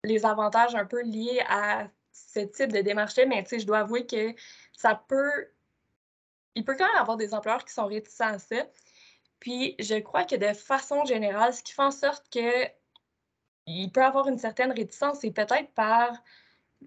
les 0.05 0.25
avantages 0.25 0.75
un 0.75 0.85
peu 0.85 1.03
liés 1.03 1.43
à 1.49 1.89
ce 2.13 2.41
type 2.41 2.73
de 2.73 2.81
démarche-là, 2.81 3.27
mais 3.27 3.45
je 3.51 3.67
dois 3.67 3.79
avouer 3.79 4.07
que 4.07 4.35
ça 4.73 4.95
peut. 5.09 5.49
Il 6.55 6.65
peut 6.65 6.77
quand 6.77 6.87
même 6.87 7.01
avoir 7.01 7.17
des 7.17 7.35
employeurs 7.35 7.65
qui 7.65 7.73
sont 7.73 7.87
réticents 7.87 8.35
à 8.35 8.39
ça. 8.39 8.69
Puis, 9.41 9.75
je 9.81 9.97
crois 9.97 10.25
que 10.25 10.37
de 10.37 10.55
façon 10.55 11.05
générale, 11.05 11.53
ce 11.53 11.63
qui 11.63 11.73
fait 11.73 11.83
en 11.83 11.91
sorte 11.91 12.29
que 12.31 12.69
il 13.67 13.91
peut 13.91 14.05
avoir 14.05 14.29
une 14.29 14.39
certaine 14.39 14.73
réticence, 14.73 15.19
c'est 15.21 15.31
peut-être 15.31 15.71
par 15.75 16.13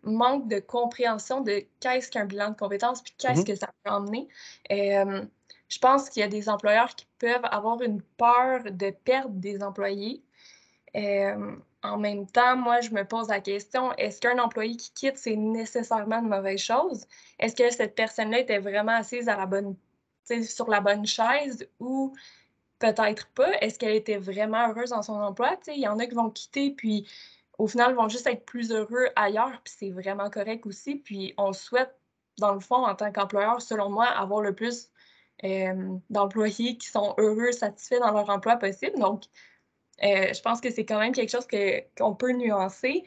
manque 0.03 0.47
de 0.47 0.59
compréhension 0.59 1.41
de 1.41 1.65
qu'est-ce 1.79 2.11
qu'un 2.11 2.25
bilan 2.25 2.51
de 2.51 2.55
compétences 2.55 3.01
puis 3.01 3.13
qu'est-ce 3.17 3.41
mmh 3.41 3.45
que 3.45 3.55
ça 3.55 3.69
peut 3.83 3.91
emmener. 3.91 4.27
je 4.69 5.79
pense 5.79 6.09
qu'il 6.09 6.21
y 6.21 6.23
a 6.23 6.27
des 6.27 6.49
employeurs 6.49 6.95
qui 6.95 7.07
peuvent 7.19 7.45
avoir 7.45 7.81
une 7.81 8.01
peur 8.01 8.63
de 8.69 8.91
perdre 8.91 9.35
des 9.35 9.63
employés. 9.63 10.23
en 10.95 11.97
même 11.97 12.27
temps, 12.27 12.57
moi, 12.57 12.81
je 12.81 12.91
me 12.91 13.03
pose 13.03 13.29
la 13.29 13.39
question, 13.39 13.93
est-ce 13.93 14.19
qu'un 14.19 14.39
employé 14.39 14.75
qui 14.75 14.91
quitte, 14.91 15.17
c'est 15.17 15.35
nécessairement 15.35 16.19
une 16.19 16.29
mauvaise 16.29 16.59
chose? 16.59 17.05
Est-ce 17.39 17.55
que 17.55 17.69
cette 17.71 17.95
personne-là 17.95 18.39
était 18.39 18.59
vraiment 18.59 18.93
assise 18.93 19.27
à 19.29 19.37
la 19.37 19.45
bonne, 19.45 19.75
sur 20.43 20.69
la 20.69 20.81
bonne 20.81 21.05
chaise 21.05 21.67
ou 21.79 22.13
peut-être 22.79 23.27
pas. 23.29 23.51
Est-ce 23.61 23.79
qu'elle 23.79 23.95
était 23.95 24.17
vraiment 24.17 24.69
heureuse 24.69 24.89
dans 24.91 25.01
son 25.01 25.13
emploi? 25.13 25.57
il 25.67 25.79
y 25.79 25.87
en 25.87 25.99
a 25.99 26.05
qui 26.05 26.15
vont 26.15 26.29
quitter, 26.29 26.71
puis 26.71 27.07
au 27.57 27.67
final, 27.67 27.95
vont 27.95 28.09
juste 28.09 28.27
être 28.27 28.45
plus 28.45 28.71
heureux 28.71 29.07
ailleurs, 29.15 29.61
puis 29.63 29.73
c'est 29.77 29.91
vraiment 29.91 30.29
correct 30.29 30.65
aussi. 30.65 30.95
Puis 30.95 31.33
on 31.37 31.53
souhaite, 31.53 31.95
dans 32.37 32.53
le 32.53 32.59
fond, 32.59 32.85
en 32.85 32.95
tant 32.95 33.11
qu'employeur, 33.11 33.61
selon 33.61 33.89
moi, 33.89 34.05
avoir 34.05 34.41
le 34.41 34.53
plus 34.53 34.89
d'employés 36.09 36.77
qui 36.77 36.87
sont 36.87 37.13
heureux, 37.17 37.51
satisfaits 37.51 37.99
dans 37.99 38.11
leur 38.11 38.29
emploi 38.29 38.57
possible. 38.57 38.97
Donc, 38.99 39.23
euh, 40.03 40.33
je 40.33 40.41
pense 40.41 40.61
que 40.61 40.71
c'est 40.71 40.85
quand 40.85 40.99
même 40.99 41.13
quelque 41.13 41.29
chose 41.29 41.47
qu'on 41.97 42.15
peut 42.15 42.31
nuancer. 42.31 43.03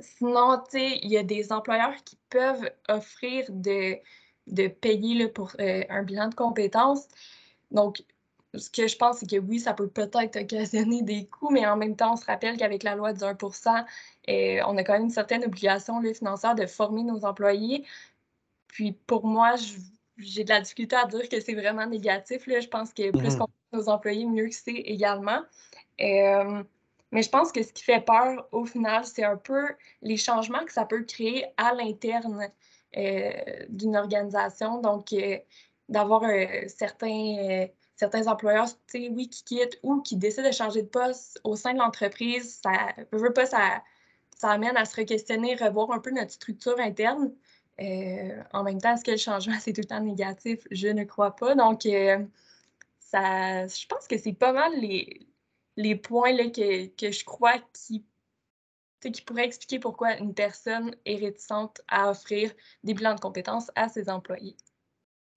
sinon, 0.00 0.62
tu 0.70 0.78
sais, 0.78 0.98
il 1.02 1.10
y 1.10 1.18
a 1.18 1.22
des 1.22 1.52
employeurs 1.52 1.94
qui 2.04 2.18
peuvent 2.28 2.70
offrir 2.88 3.46
de, 3.48 3.98
de 4.46 4.68
payer 4.68 5.28
pour 5.28 5.52
euh, 5.60 5.82
un 5.88 6.02
bilan 6.02 6.28
de 6.28 6.34
compétences. 6.34 7.08
Donc, 7.70 8.02
ce 8.54 8.68
que 8.68 8.88
je 8.88 8.96
pense, 8.96 9.18
c'est 9.18 9.30
que 9.30 9.36
oui, 9.36 9.60
ça 9.60 9.74
peut 9.74 9.88
peut-être 9.88 10.36
occasionner 10.36 11.02
des 11.02 11.26
coûts, 11.26 11.50
mais 11.50 11.66
en 11.66 11.76
même 11.76 11.96
temps, 11.96 12.14
on 12.14 12.16
se 12.16 12.24
rappelle 12.24 12.56
qu'avec 12.56 12.82
la 12.82 12.96
loi 12.96 13.12
du 13.12 13.22
1 13.22 13.36
et 14.26 14.60
on 14.66 14.76
a 14.76 14.84
quand 14.84 14.94
même 14.94 15.04
une 15.04 15.10
certaine 15.10 15.44
obligation 15.44 16.00
les 16.00 16.14
financière 16.14 16.54
de 16.54 16.66
former 16.66 17.04
nos 17.04 17.24
employés. 17.24 17.84
Puis 18.68 18.92
pour 18.92 19.24
moi, 19.26 19.54
j'ai 20.18 20.44
de 20.44 20.48
la 20.48 20.60
difficulté 20.60 20.96
à 20.96 21.06
dire 21.06 21.28
que 21.28 21.40
c'est 21.40 21.54
vraiment 21.54 21.86
négatif. 21.86 22.46
Là. 22.46 22.60
Je 22.60 22.68
pense 22.68 22.92
que 22.92 23.10
plus 23.10 23.34
mmh 23.34 23.38
qu'on 23.38 23.38
forme 23.38 23.50
nos 23.72 23.88
employés, 23.88 24.26
mieux 24.26 24.48
que 24.48 24.54
c'est 24.54 24.72
également. 24.72 25.40
Euh, 26.00 26.62
mais 27.12 27.22
je 27.22 27.30
pense 27.30 27.52
que 27.52 27.62
ce 27.62 27.72
qui 27.72 27.82
fait 27.82 28.00
peur, 28.00 28.48
au 28.52 28.64
final, 28.64 29.04
c'est 29.04 29.24
un 29.24 29.36
peu 29.36 29.64
les 30.02 30.16
changements 30.16 30.64
que 30.64 30.72
ça 30.72 30.84
peut 30.84 31.02
créer 31.02 31.46
à 31.56 31.74
l'interne 31.74 32.48
euh, 32.96 33.32
d'une 33.68 33.96
organisation. 33.96 34.80
Donc, 34.80 35.12
euh, 35.12 35.38
d'avoir 35.90 36.22
certains, 36.68 37.36
euh, 37.38 37.66
certains 37.96 38.28
employeurs, 38.28 38.68
oui, 38.94 39.28
qui 39.28 39.44
quittent 39.44 39.78
ou 39.82 40.00
qui 40.00 40.16
décident 40.16 40.48
de 40.48 40.54
changer 40.54 40.82
de 40.82 40.88
poste 40.88 41.40
au 41.44 41.56
sein 41.56 41.74
de 41.74 41.78
l'entreprise. 41.78 42.60
Ça 42.62 42.94
veut 43.12 43.32
pas, 43.32 43.44
ça, 43.44 43.82
ça 44.36 44.50
amène 44.50 44.76
à 44.76 44.84
se 44.84 44.98
re-questionner, 44.98 45.56
revoir 45.56 45.90
un 45.90 45.98
peu 45.98 46.10
notre 46.12 46.30
structure 46.30 46.78
interne. 46.78 47.34
Euh, 47.80 48.42
en 48.52 48.62
même 48.62 48.80
temps, 48.80 48.94
est-ce 48.94 49.04
que 49.04 49.10
le 49.10 49.16
changement, 49.16 49.56
c'est 49.60 49.72
tout 49.72 49.80
le 49.80 49.88
temps 49.88 50.00
négatif? 50.00 50.66
Je 50.70 50.88
ne 50.88 51.04
crois 51.04 51.34
pas. 51.34 51.54
Donc, 51.54 51.84
euh, 51.86 52.24
je 53.12 53.86
pense 53.88 54.06
que 54.08 54.16
c'est 54.16 54.32
pas 54.32 54.52
mal 54.52 54.72
les, 54.80 55.96
points 55.96 56.36
que, 56.50 57.10
je 57.10 57.24
crois 57.24 57.58
qui, 57.72 58.04
qui 59.00 59.22
pourraient 59.22 59.46
expliquer 59.46 59.80
pourquoi 59.80 60.16
une 60.18 60.34
personne 60.34 60.94
est 61.04 61.16
réticente 61.16 61.80
à 61.88 62.10
offrir 62.10 62.52
des 62.84 62.94
bilans 62.94 63.16
de 63.16 63.20
compétences 63.20 63.72
à 63.74 63.88
ses 63.88 64.08
employés. 64.08 64.56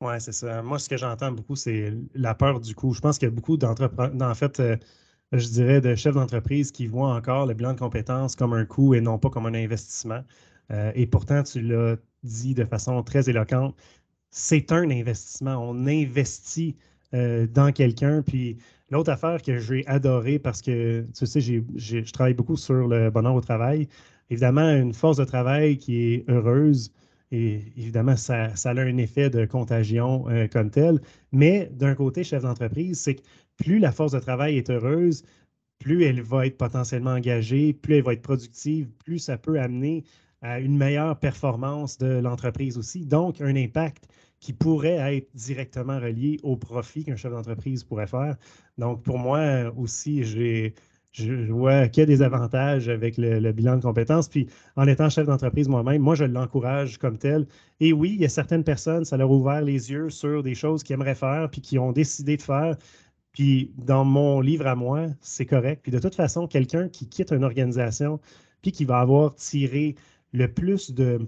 Oui, 0.01 0.19
c'est 0.19 0.33
ça. 0.33 0.61
Moi, 0.61 0.79
ce 0.79 0.89
que 0.89 0.97
j'entends 0.97 1.31
beaucoup, 1.31 1.55
c'est 1.55 1.93
la 2.13 2.35
peur 2.35 2.59
du 2.59 2.75
coût. 2.75 2.93
Je 2.93 2.99
pense 2.99 3.17
qu'il 3.17 3.27
y 3.27 3.31
a 3.31 3.35
beaucoup 3.35 3.55
d'entrepreneurs, 3.57 4.29
en 4.29 4.35
fait, 4.35 4.59
euh, 4.59 4.75
je 5.31 5.47
dirais, 5.47 5.79
de 5.81 5.95
chefs 5.95 6.15
d'entreprise 6.15 6.71
qui 6.71 6.87
voient 6.87 7.13
encore 7.15 7.45
le 7.45 7.53
bilan 7.53 7.73
de 7.73 7.79
compétences 7.79 8.35
comme 8.35 8.53
un 8.53 8.65
coût 8.65 8.93
et 8.95 9.01
non 9.01 9.17
pas 9.17 9.29
comme 9.29 9.45
un 9.45 9.53
investissement. 9.53 10.21
Euh, 10.71 10.91
et 10.95 11.07
pourtant, 11.07 11.43
tu 11.43 11.61
l'as 11.61 11.95
dit 12.23 12.53
de 12.53 12.65
façon 12.65 13.01
très 13.03 13.29
éloquente, 13.29 13.75
c'est 14.31 14.71
un 14.73 14.89
investissement. 14.91 15.55
On 15.57 15.87
investit 15.87 16.77
euh, 17.13 17.47
dans 17.47 17.71
quelqu'un. 17.71 18.21
Puis 18.23 18.57
l'autre 18.89 19.11
affaire 19.11 19.41
que 19.41 19.57
j'ai 19.59 19.87
adoré 19.87 20.39
parce 20.39 20.61
que, 20.61 21.07
tu 21.17 21.25
sais, 21.25 21.41
je 21.41 22.11
travaille 22.11 22.33
beaucoup 22.33 22.57
sur 22.57 22.87
le 22.87 23.09
bonheur 23.09 23.35
au 23.35 23.41
travail. 23.41 23.87
Évidemment, 24.29 24.69
une 24.69 24.93
force 24.93 25.17
de 25.17 25.25
travail 25.25 25.77
qui 25.77 26.13
est 26.13 26.29
heureuse, 26.29 26.91
et 27.33 27.63
évidemment, 27.77 28.15
ça, 28.15 28.51
a 28.63 28.69
un 28.69 28.97
effet 28.97 29.31
de 29.31 29.45
contagion 29.45 30.29
euh, 30.29 30.47
comme 30.47 30.69
tel. 30.69 31.01
Mais 31.31 31.67
d'un 31.73 31.95
côté, 31.95 32.23
chef 32.23 32.43
d'entreprise, 32.43 32.99
c'est 32.99 33.15
que 33.15 33.21
plus 33.57 33.79
la 33.79 33.91
force 33.91 34.11
de 34.11 34.19
travail 34.19 34.57
est 34.57 34.69
heureuse, 34.69 35.23
plus 35.79 36.03
elle 36.03 36.21
va 36.21 36.45
être 36.45 36.57
potentiellement 36.57 37.13
engagée, 37.13 37.73
plus 37.73 37.95
elle 37.95 38.03
va 38.03 38.13
être 38.13 38.21
productive, 38.21 38.87
plus 39.03 39.17
ça 39.17 39.39
peut 39.39 39.59
amener 39.59 40.03
à 40.41 40.59
une 40.59 40.77
meilleure 40.77 41.17
performance 41.19 41.97
de 41.97 42.19
l'entreprise 42.19 42.77
aussi. 42.77 43.03
Donc, 43.03 43.41
un 43.41 43.55
impact 43.55 44.07
qui 44.39 44.53
pourraient 44.53 45.17
être 45.17 45.29
directement 45.33 45.99
reliés 45.99 46.37
au 46.43 46.55
profit 46.55 47.03
qu'un 47.03 47.15
chef 47.15 47.31
d'entreprise 47.31 47.83
pourrait 47.83 48.07
faire. 48.07 48.37
Donc, 48.77 49.01
pour 49.01 49.17
moi 49.17 49.73
aussi, 49.75 50.23
j'ai 50.23 50.75
je 51.13 51.51
vois 51.51 51.87
qu'il 51.87 52.01
y 52.01 52.03
a 52.03 52.07
des 52.07 52.21
avantages 52.23 52.89
avec 52.89 53.17
le, 53.17 53.51
bilan 53.51 53.77
de 53.77 53.81
compétences. 53.81 54.27
Puis 54.27 54.47
en 54.75 54.87
étant 54.87 55.09
chef 55.09 55.27
d'entreprise 55.27 55.69
moi-même, 55.69 56.01
moi, 56.01 56.15
je 56.15 56.25
l'encourage 56.25 56.97
comme 56.97 57.17
tel. 57.17 57.45
Et 57.79 57.93
oui, 57.93 58.13
il 58.15 58.21
y 58.21 58.25
a 58.25 58.29
certaines 58.29 58.63
personnes, 58.63 59.05
ça 59.05 59.15
leur 59.15 59.29
a 59.29 59.33
ouvert 59.33 59.61
les 59.61 59.91
yeux 59.91 60.09
sur 60.09 60.41
des 60.41 60.55
choses 60.55 60.83
qu'ils 60.83 60.95
aimeraient 60.95 61.15
faire, 61.15 61.49
puis 61.51 61.61
qui 61.61 61.77
ont 61.77 61.91
décidé 61.91 62.35
de 62.37 62.41
faire. 62.41 62.75
Puis 63.31 63.71
dans 63.77 64.05
mon 64.05 64.41
livre 64.41 64.67
à 64.67 64.75
moi, 64.75 65.07
c'est 65.21 65.45
correct. 65.45 65.81
Puis 65.83 65.91
de 65.91 65.99
toute 65.99 66.15
façon, 66.15 66.47
quelqu'un 66.47 66.89
qui 66.89 67.07
quitte 67.07 67.31
une 67.31 67.43
organisation, 67.43 68.19
puis 68.61 68.71
qui 68.71 68.85
va 68.85 68.99
avoir 68.99 69.35
tiré 69.35 69.95
le 70.33 70.51
plus 70.51 70.91
de, 70.91 71.27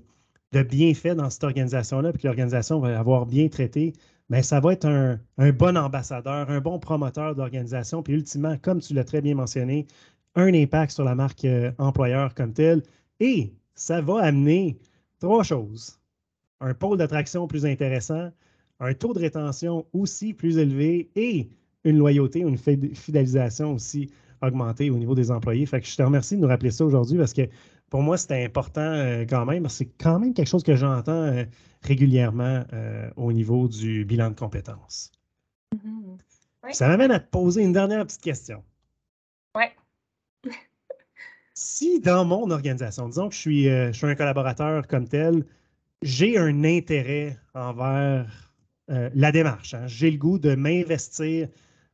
bienfaits 0.51 1.15
dans 1.15 1.30
cette 1.30 1.44
organisation-là, 1.44 2.12
puis 2.12 2.22
que 2.22 2.27
l'organisation 2.27 2.80
va 2.80 2.98
avoir 2.98 3.25
bien 3.25 3.50
traité, 3.50 3.94
mais 4.29 4.41
ça 4.41 4.60
va 4.60 4.74
être 4.74 4.86
un, 4.86 5.51
bon 5.51 5.77
ambassadeur, 5.77 6.50
un 6.50 6.60
bon 6.60 6.79
promoteur 6.79 7.36
d'organisation, 7.36 8.01
puis 8.01 8.13
ultimement, 8.13 8.58
comme 8.62 8.79
tu 8.79 8.94
l'as 8.94 9.03
très 9.03 9.22
bien 9.22 9.36
mentionné, 9.36 9.86
un 10.36 10.53
impact 10.53 10.91
sur 10.91 11.03
la 11.03 11.15
marque 11.15 11.46
euh, 11.46 11.72
employeur 11.77 12.34
comme 12.34 12.53
tel. 12.53 12.82
Et 13.20 13.53
ça 13.75 14.01
va 14.01 14.22
amener 14.22 14.77
trois 15.20 15.44
choses. 15.44 16.00
Un 16.60 16.74
pôle 16.74 16.98
d'attraction 16.98 17.48
plus 17.48 17.65
intéressant, 17.65 18.32
un 18.79 18.94
taux 18.94 19.13
de 19.13 19.20
rétention 19.20 19.86
aussi 19.94 20.34
plus 20.34 20.58
élevé 20.58 21.10
et 21.15 21.50
une 21.84 21.98
loyauté, 21.98 22.39
une 22.39 22.58
fidélisation 22.58 23.74
aussi 23.74 24.10
augmentée 24.41 24.89
au 24.89 24.98
niveau 24.98 25.15
des 25.15 25.32
employés. 25.32 25.65
Fait 25.65 25.82
que 25.82 25.88
je 25.88 25.96
te 25.96 26.01
remercie 26.01 26.36
de 26.36 26.41
nous 26.41 26.48
rappeler 26.48 26.72
ça 26.72 26.86
aujourd'hui 26.86 27.17
parce 27.17 27.34
que 27.34 27.44
pour 27.89 28.01
moi, 28.01 28.18
c'était 28.18 28.44
important 28.44 28.82
euh, 28.82 29.25
quand 29.27 29.46
même. 29.46 29.70
C'est 29.70 29.86
quand 29.86 30.20
même 30.20 30.34
quelque 30.34 30.48
chose 30.48 30.63
que 30.63 30.75
j'entends 30.75 31.12
euh, 31.24 31.46
régulièrement 31.82 32.63
euh, 32.74 33.10
au 33.15 33.32
niveau 33.32 33.68
du 33.68 34.06
bilan 34.06 34.32
de 34.32 34.36
compétences. 34.36 35.12
Mm-hmm. 35.75 36.74
Ça 36.74 36.88
m'amène 36.88 37.12
à 37.12 37.20
te 37.20 37.30
poser 37.30 37.62
une 37.62 37.74
dernière 37.74 38.06
petite 38.06 38.22
question. 38.22 38.63
Oui. 39.56 39.65
si 41.54 42.00
dans 42.00 42.25
mon 42.25 42.50
organisation, 42.50 43.08
disons 43.08 43.30
que 43.30 43.36
je 43.36 43.39
suis, 43.39 43.63
je 43.65 43.92
suis 43.92 44.08
un 44.08 44.15
collaborateur 44.15 44.88
comme 44.88 45.08
tel, 45.08 45.46
j'ai 46.01 46.39
un 46.39 46.63
intérêt 46.63 47.38
envers 47.54 48.51
la 48.88 49.32
démarche, 49.32 49.75
hein. 49.75 49.86
j'ai 49.86 50.10
le 50.10 50.18
goût 50.18 50.39
de 50.39 50.56
m'investir 50.56 51.48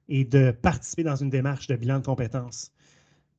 et 0.07 0.23
de 0.23 0.51
participer 0.51 1.03
dans 1.03 1.17
une 1.17 1.29
démarche 1.29 1.67
de 1.67 1.75
bilan 1.75 1.99
de 1.99 2.05
compétences. 2.05 2.71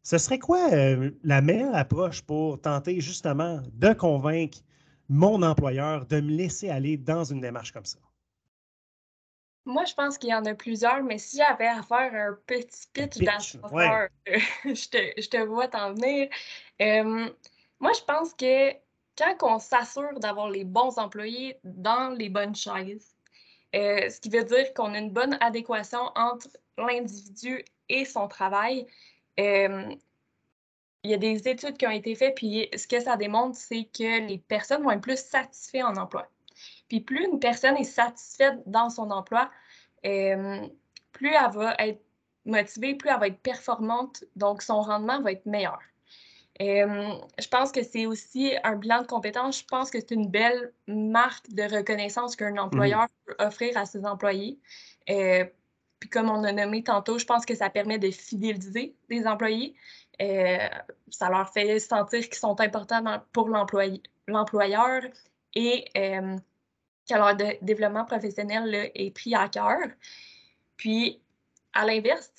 Ce 0.02 0.18
serait 0.18 0.38
quoi 0.38 0.72
euh, 0.72 1.12
la 1.22 1.40
meilleure 1.40 1.76
approche 1.76 2.22
pour 2.22 2.60
tenter 2.60 3.00
justement 3.00 3.60
de 3.72 3.92
convaincre 3.92 4.58
mon 5.08 5.42
employeur 5.42 6.06
de 6.06 6.20
me 6.20 6.30
laisser 6.30 6.70
aller 6.70 6.96
dans 6.96 7.24
une 7.24 7.40
démarche 7.40 7.72
comme 7.72 7.84
ça? 7.84 7.98
Moi, 9.64 9.84
je 9.84 9.94
pense 9.94 10.18
qu'il 10.18 10.30
y 10.30 10.34
en 10.34 10.44
a 10.44 10.54
plusieurs, 10.54 11.04
mais 11.04 11.18
si 11.18 11.36
j'avais 11.36 11.68
à 11.68 11.82
faire 11.82 12.12
un 12.14 12.36
petit 12.46 12.88
pitch, 12.92 13.18
d'ascenseur, 13.18 14.08
je, 14.26 14.88
te, 14.88 15.20
je 15.20 15.28
te 15.28 15.36
vois 15.36 15.68
t'en 15.68 15.94
venir. 15.94 16.28
Euh, 16.80 17.28
moi, 17.78 17.92
je 17.96 18.04
pense 18.04 18.34
que 18.34 18.72
quand 19.16 19.36
on 19.42 19.58
s'assure 19.60 20.18
d'avoir 20.18 20.50
les 20.50 20.64
bons 20.64 20.98
employés 20.98 21.58
dans 21.62 22.10
les 22.10 22.28
bonnes 22.28 22.56
chaises, 22.56 23.14
euh, 23.76 24.10
ce 24.10 24.20
qui 24.20 24.30
veut 24.30 24.44
dire 24.44 24.74
qu'on 24.74 24.94
a 24.94 24.98
une 24.98 25.12
bonne 25.12 25.38
adéquation 25.40 26.10
entre 26.16 26.48
l'individu 26.76 27.64
et 27.88 28.04
son 28.04 28.26
travail, 28.26 28.86
il 29.38 31.10
y 31.10 31.14
a 31.14 31.18
des 31.18 31.48
études 31.48 31.76
qui 31.76 31.86
ont 31.86 31.90
été 31.90 32.14
faites, 32.14 32.34
puis 32.36 32.68
ce 32.76 32.86
que 32.86 33.00
ça 33.00 33.16
démontre, 33.16 33.56
c'est 33.56 33.84
que 33.84 34.26
les 34.26 34.38
personnes 34.38 34.82
vont 34.82 34.90
être 34.90 35.00
plus 35.00 35.18
satisfaites 35.18 35.84
en 35.84 35.96
emploi. 35.96 36.28
Puis 36.88 37.00
plus 37.00 37.24
une 37.24 37.40
personne 37.40 37.76
est 37.76 37.84
satisfaite 37.84 38.58
dans 38.66 38.90
son 38.90 39.10
emploi, 39.10 39.50
plus 40.02 41.30
elle 41.30 41.50
va 41.52 41.74
être 41.78 42.02
motivée, 42.44 42.94
plus 42.94 43.10
elle 43.10 43.20
va 43.20 43.28
être 43.28 43.40
performante, 43.40 44.24
donc 44.36 44.62
son 44.62 44.80
rendement 44.80 45.20
va 45.22 45.32
être 45.32 45.46
meilleur. 45.46 45.78
je 46.60 47.48
pense 47.48 47.72
que 47.72 47.82
c'est 47.82 48.06
aussi 48.06 48.52
un 48.62 48.76
bilan 48.76 49.02
de 49.02 49.06
compétences. 49.06 49.60
Je 49.60 49.64
pense 49.64 49.90
que 49.90 49.98
c'est 50.00 50.12
une 50.12 50.28
belle 50.28 50.72
marque 50.86 51.48
de 51.50 51.62
reconnaissance 51.62 52.36
qu'un 52.36 52.52
mmh 52.52 52.58
employeur 52.58 53.06
peut 53.24 53.34
offrir 53.38 53.76
à 53.76 53.86
ses 53.86 54.04
employés. 54.04 54.58
Puis 56.02 56.08
comme 56.08 56.30
on 56.30 56.42
a 56.42 56.50
nommé 56.50 56.82
tantôt, 56.82 57.16
je 57.16 57.24
pense 57.24 57.46
que 57.46 57.54
ça 57.54 57.70
permet 57.70 57.96
de 57.96 58.10
fidéliser 58.10 58.96
les 59.08 59.24
employés. 59.24 59.76
Euh, 60.20 60.68
ça 61.10 61.30
leur 61.30 61.48
fait 61.52 61.78
sentir 61.78 62.24
qu'ils 62.24 62.34
sont 62.34 62.60
importants 62.60 63.04
pour 63.32 63.48
l'employeur 63.48 65.02
et 65.54 65.84
euh, 65.96 66.36
que 67.08 67.14
leur 67.14 67.36
développement 67.62 68.04
professionnel 68.04 68.90
est 68.96 69.14
pris 69.14 69.36
à 69.36 69.48
cœur. 69.48 69.78
Puis, 70.76 71.22
à 71.72 71.86
l'inverse, 71.86 72.32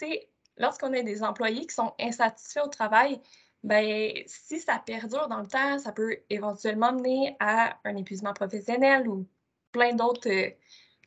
lorsqu'on 0.58 0.92
a 0.92 1.02
des 1.02 1.24
employés 1.24 1.66
qui 1.66 1.74
sont 1.74 1.94
insatisfaits 2.02 2.66
au 2.66 2.68
travail, 2.68 3.22
ben, 3.64 4.12
si 4.26 4.60
ça 4.60 4.78
perdure 4.86 5.30
dans 5.30 5.40
le 5.40 5.48
temps, 5.48 5.80
ça 5.80 5.94
peut 5.94 6.18
éventuellement 6.30 6.92
mener 6.92 7.38
à 7.40 7.78
un 7.86 7.96
épuisement 7.96 8.34
professionnel 8.34 9.08
ou 9.08 9.26
plein 9.72 9.94
d'autres 9.94 10.30
euh, 10.30 10.52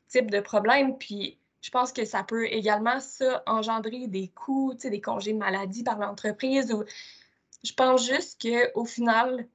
types 0.08 0.30
de 0.30 0.40
problèmes. 0.40 0.96
Puis, 0.96 1.38
je 1.66 1.70
pense 1.72 1.92
que 1.92 2.04
ça 2.04 2.22
peut 2.22 2.46
également 2.46 3.00
ça 3.00 3.42
engendrer 3.44 4.06
des 4.06 4.28
coûts, 4.28 4.74
des 4.74 5.00
congés 5.00 5.32
de 5.32 5.38
maladie 5.38 5.82
par 5.82 5.98
l'entreprise. 5.98 6.72
Ou... 6.72 6.84
Je 7.64 7.72
pense 7.72 8.06
juste 8.06 8.40
qu'au 8.40 8.84
final, 8.84 9.48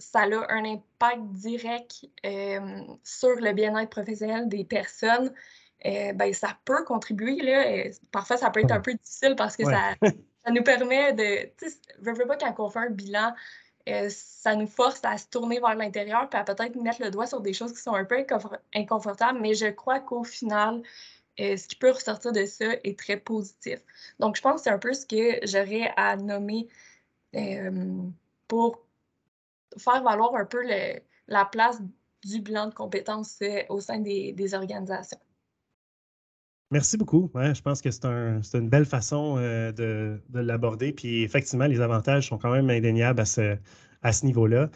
ça 0.00 0.22
a 0.22 0.52
un 0.52 0.64
impact 0.64 1.22
direct 1.30 2.06
euh, 2.26 2.80
sur 3.04 3.36
le 3.36 3.52
bien-être 3.52 3.90
professionnel 3.90 4.48
des 4.48 4.64
personnes. 4.64 5.32
Euh, 5.86 6.12
ben, 6.14 6.34
ça 6.34 6.58
peut 6.64 6.82
contribuer. 6.82 7.40
Là, 7.42 7.92
parfois, 8.10 8.36
ça 8.36 8.50
peut 8.50 8.58
être 8.58 8.72
un 8.72 8.80
peu 8.80 8.94
difficile 8.94 9.36
parce 9.36 9.56
que 9.56 9.64
ça, 9.64 9.94
ça, 10.02 10.50
nous 10.50 10.64
permet 10.64 11.12
de. 11.12 11.48
Je 11.62 12.10
veux 12.10 12.26
pas 12.26 12.38
quand 12.38 12.54
on 12.58 12.70
fait 12.70 12.80
un 12.80 12.90
bilan, 12.90 13.32
euh, 13.88 14.08
ça 14.10 14.56
nous 14.56 14.66
force 14.66 15.00
à 15.04 15.16
se 15.16 15.28
tourner 15.28 15.60
vers 15.60 15.76
l'intérieur 15.76 16.28
et 16.32 16.36
à 16.36 16.42
peut-être 16.42 16.74
mettre 16.74 17.00
le 17.00 17.12
doigt 17.12 17.26
sur 17.26 17.40
des 17.40 17.52
choses 17.52 17.72
qui 17.72 17.80
sont 17.80 17.94
un 17.94 18.04
peu 18.04 18.26
inconfortables. 18.74 19.38
Mais 19.40 19.54
je 19.54 19.66
crois 19.66 20.00
qu'au 20.00 20.24
final, 20.24 20.82
euh, 21.40 21.56
ce 21.56 21.66
qui 21.66 21.76
peut 21.76 21.90
ressortir 21.90 22.32
de 22.32 22.44
ça 22.44 22.66
est 22.84 22.98
très 22.98 23.16
positif. 23.16 23.80
Donc, 24.18 24.36
je 24.36 24.42
pense 24.42 24.56
que 24.56 24.64
c'est 24.64 24.70
un 24.70 24.78
peu 24.78 24.92
ce 24.92 25.06
que 25.06 25.46
j'aurais 25.46 25.90
à 25.96 26.16
nommer 26.16 26.68
euh, 27.34 28.02
pour 28.46 28.84
faire 29.78 30.02
valoir 30.02 30.34
un 30.34 30.44
peu 30.44 30.62
la 31.28 31.44
place 31.46 31.80
du 32.24 32.40
bilan 32.40 32.66
de 32.66 32.74
compétences 32.74 33.38
euh, 33.42 33.62
au 33.70 33.80
sein 33.80 34.00
des, 34.00 34.54
organisations. 34.54 35.18
Merci 36.72 36.96
beaucoup. 36.96 37.30
je 37.34 37.60
pense 37.62 37.80
que 37.80 37.90
c'est 37.90 38.04
une 38.58 38.68
belle 38.68 38.84
façon 38.84 39.36
de, 39.36 40.20
l'aborder. 40.32 40.92
Puis 40.92 41.22
effectivement, 41.22 41.66
les 41.66 41.80
avantages 41.80 42.28
sont 42.28 42.38
quand 42.38 42.52
même 42.52 42.70
indéniables 42.70 43.20
à 43.20 43.24
ce, 43.24 43.56
à 44.02 44.12
ce 44.12 44.24
niveau-là. 44.24 44.70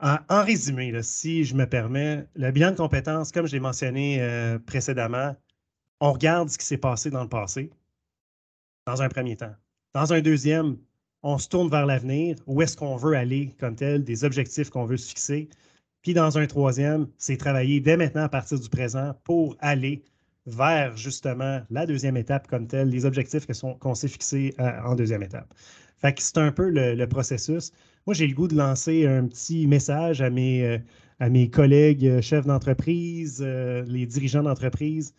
En, 0.00 0.42
résumé, 0.42 0.92
si 1.02 1.44
je 1.44 1.54
me 1.54 1.66
permets, 1.66 2.26
le 2.34 2.50
bilan 2.50 2.72
de 2.72 2.76
compétences, 2.76 3.30
comme 3.30 3.46
je 3.46 3.52
l'ai 3.52 3.60
mentionné 3.60 4.58
précédemment, 4.66 5.36
on 6.00 6.12
regarde 6.12 6.48
ce 6.48 6.58
qui 6.58 6.66
s'est 6.66 6.78
passé 6.78 7.10
dans 7.10 7.22
le 7.22 7.28
passé, 7.28 7.70
dans 8.86 9.02
un 9.02 9.08
premier 9.08 9.36
temps. 9.36 9.54
Dans 9.94 10.12
un 10.12 10.20
deuxième, 10.20 10.76
on 11.22 11.38
se 11.38 11.48
tourne 11.48 11.68
vers 11.68 11.86
l'avenir, 11.86 12.36
où 12.46 12.62
est-ce 12.62 12.76
qu'on 12.76 12.96
veut 12.96 13.14
aller 13.14 13.54
comme 13.58 13.74
tel, 13.74 14.04
des 14.04 14.24
objectifs 14.24 14.70
qu'on 14.70 14.84
veut 14.84 14.96
se 14.96 15.08
fixer. 15.08 15.48
Puis 16.02 16.14
dans 16.14 16.38
un 16.38 16.46
troisième, 16.46 17.08
c'est 17.18 17.36
travailler 17.36 17.80
dès 17.80 17.96
maintenant 17.96 18.22
à 18.22 18.28
partir 18.28 18.58
du 18.60 18.68
présent 18.68 19.14
pour 19.24 19.56
aller 19.58 20.04
vers 20.46 20.96
justement 20.96 21.60
la 21.70 21.86
deuxième 21.86 22.16
étape 22.16 22.46
comme 22.46 22.66
telle, 22.66 22.88
les 22.88 23.04
objectifs 23.04 23.46
qu'on 23.80 23.94
s'est 23.94 24.08
fixés 24.08 24.54
euh, 24.60 24.70
en 24.84 24.94
deuxième 24.94 25.22
étape. 25.22 25.52
Fait 25.98 26.14
c'est 26.20 26.38
un 26.38 26.52
peu 26.52 26.70
le, 26.70 27.04
processus. 27.06 27.72
Moi, 28.06 28.14
j'ai 28.14 28.28
le 28.28 28.34
goût 28.34 28.48
de 28.48 28.54
lancer 28.54 29.06
un 29.06 29.26
petit 29.26 29.66
message 29.66 30.22
à 30.22 30.30
mes, 30.30 30.80
euh, 31.20 31.46
collègues 31.48 32.06
euh, 32.06 32.22
chefs 32.22 32.46
d'entreprise, 32.46 33.42
les 33.42 34.06
dirigeants 34.06 34.44
d'entreprise 34.44 35.12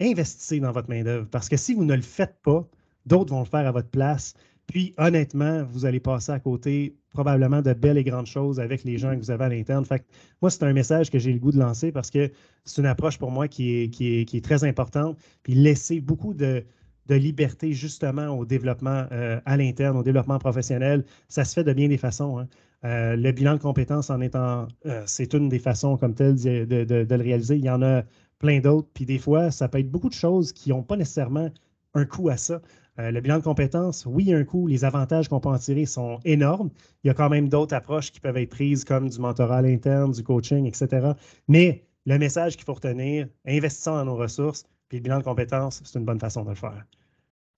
investissez 0.00 0.60
dans 0.60 0.72
votre 0.72 0.88
main-d'œuvre 0.88 1.26
parce 1.30 1.48
que 1.48 1.56
si 1.56 1.74
vous 1.74 1.84
ne 1.84 1.94
le 1.94 2.02
faites 2.02 2.36
pas, 2.42 2.66
d'autres 3.06 3.32
vont 3.32 3.40
le 3.40 3.46
faire 3.46 3.66
à 3.66 3.72
votre 3.72 3.88
place. 3.88 4.34
Puis, 4.66 4.94
honnêtement, 4.96 5.62
vous 5.64 5.84
allez 5.84 6.00
passer 6.00 6.32
à 6.32 6.40
côté 6.40 6.96
probablement 7.10 7.60
de 7.60 7.72
belles 7.74 7.98
et 7.98 8.04
grandes 8.04 8.26
choses 8.26 8.58
avec 8.58 8.82
les 8.84 8.98
gens 8.98 9.12
que 9.14 9.18
vous 9.18 9.30
avez 9.30 9.44
à 9.44 9.48
l'interne. 9.48 9.84
Fait 9.84 10.04
moi, 10.40 10.50
c'est 10.50 10.64
un 10.64 10.72
message 10.72 11.10
que 11.10 11.18
j'ai 11.18 11.32
le 11.32 11.38
goût 11.38 11.52
de 11.52 11.58
lancer 11.58 11.92
parce 11.92 12.10
que 12.10 12.30
c'est 12.64 12.80
une 12.80 12.86
approche 12.86 13.18
pour 13.18 13.30
moi 13.30 13.46
qui 13.46 13.90
est, 14.00 14.44
très 14.44 14.64
importante. 14.64 15.18
Puis, 15.42 15.54
laisser 15.54 16.00
beaucoup 16.00 16.34
de, 16.34 16.64
liberté 17.10 17.72
justement 17.74 18.28
au 18.28 18.46
développement 18.46 19.04
euh, 19.12 19.38
à 19.44 19.58
l'interne, 19.58 19.98
au 19.98 20.02
développement 20.02 20.38
professionnel, 20.38 21.04
ça 21.28 21.44
se 21.44 21.52
fait 21.52 21.64
de 21.64 21.72
bien 21.74 21.88
des 21.88 21.98
façons. 21.98 22.38
Hein. 22.38 22.48
Euh, 22.84 23.16
le 23.16 23.32
bilan 23.32 23.54
de 23.54 23.60
compétences 23.60 24.10
en 24.10 24.20
étant, 24.20 24.68
euh, 24.86 25.02
c'est 25.06 25.32
une 25.34 25.48
des 25.48 25.58
façons 25.58 25.96
comme 25.96 26.14
telle 26.14 26.36
de, 26.36 27.06
le 27.14 27.22
réaliser. 27.22 27.56
Il 27.56 27.64
y 27.64 27.70
en 27.70 27.82
a 27.82 28.02
plein 28.38 28.60
d'autres. 28.60 28.88
Puis 28.94 29.06
des 29.06 29.18
fois, 29.18 29.50
ça 29.50 29.68
peut 29.68 29.78
être 29.78 29.90
beaucoup 29.90 30.08
de 30.08 30.14
choses 30.14 30.52
qui 30.52 30.70
n'ont 30.70 30.82
pas 30.82 30.96
nécessairement 30.96 31.50
un 31.94 32.04
coût 32.04 32.28
à 32.28 32.36
ça. 32.36 32.60
Euh, 32.98 33.10
le 33.10 33.20
bilan 33.20 33.38
de 33.38 33.42
compétences, 33.42 34.06
oui, 34.06 34.24
il 34.24 34.30
y 34.30 34.34
a 34.34 34.38
un 34.38 34.44
coût. 34.44 34.66
Les 34.66 34.84
avantages 34.84 35.28
qu'on 35.28 35.40
peut 35.40 35.48
en 35.48 35.58
tirer 35.58 35.86
sont 35.86 36.20
énormes. 36.24 36.70
Il 37.02 37.08
y 37.08 37.10
a 37.10 37.14
quand 37.14 37.28
même 37.28 37.48
d'autres 37.48 37.74
approches 37.74 38.12
qui 38.12 38.20
peuvent 38.20 38.36
être 38.36 38.50
prises 38.50 38.84
comme 38.84 39.08
du 39.08 39.18
mentorat 39.18 39.58
à 39.58 39.62
l'interne, 39.62 40.12
du 40.12 40.22
coaching, 40.22 40.66
etc. 40.66 41.12
Mais 41.48 41.84
le 42.06 42.18
message 42.18 42.56
qu'il 42.56 42.64
faut 42.64 42.74
retenir, 42.74 43.28
investissons 43.46 43.96
dans 43.96 44.04
nos 44.04 44.16
ressources, 44.16 44.64
puis 44.88 44.98
le 44.98 45.02
bilan 45.02 45.18
de 45.18 45.24
compétences, 45.24 45.80
c'est 45.84 45.98
une 45.98 46.04
bonne 46.04 46.20
façon 46.20 46.44
de 46.44 46.50
le 46.50 46.54
faire. 46.54 46.84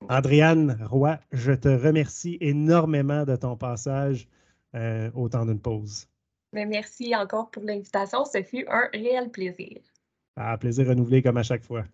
Andréane 0.08 0.78
Roy, 0.88 1.18
je 1.32 1.52
te 1.52 1.68
remercie 1.68 2.38
énormément 2.40 3.24
de 3.24 3.36
ton 3.36 3.56
passage 3.56 4.28
euh, 4.74 5.10
au 5.14 5.28
temps 5.28 5.44
d'une 5.44 5.60
pause. 5.60 6.06
Ben, 6.52 6.68
merci 6.68 7.14
encore 7.14 7.50
pour 7.50 7.62
l'invitation. 7.64 8.24
Ce 8.24 8.42
fut 8.42 8.66
un 8.68 8.88
réel 8.92 9.30
plaisir. 9.30 9.80
Ah, 10.36 10.56
plaisir 10.58 10.86
renouvelé 10.88 11.22
comme 11.22 11.36
à 11.36 11.42
chaque 11.42 11.62
fois. 11.64 11.84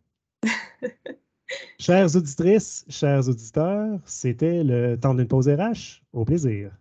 Chères 1.79 2.17
auditrices, 2.17 2.85
chers 2.89 3.29
auditeurs, 3.29 4.01
c'était 4.07 4.65
le 4.65 4.97
temps 4.99 5.15
d'une 5.15 5.29
pause 5.29 5.49
RH. 5.49 6.03
Au 6.13 6.25
plaisir. 6.25 6.73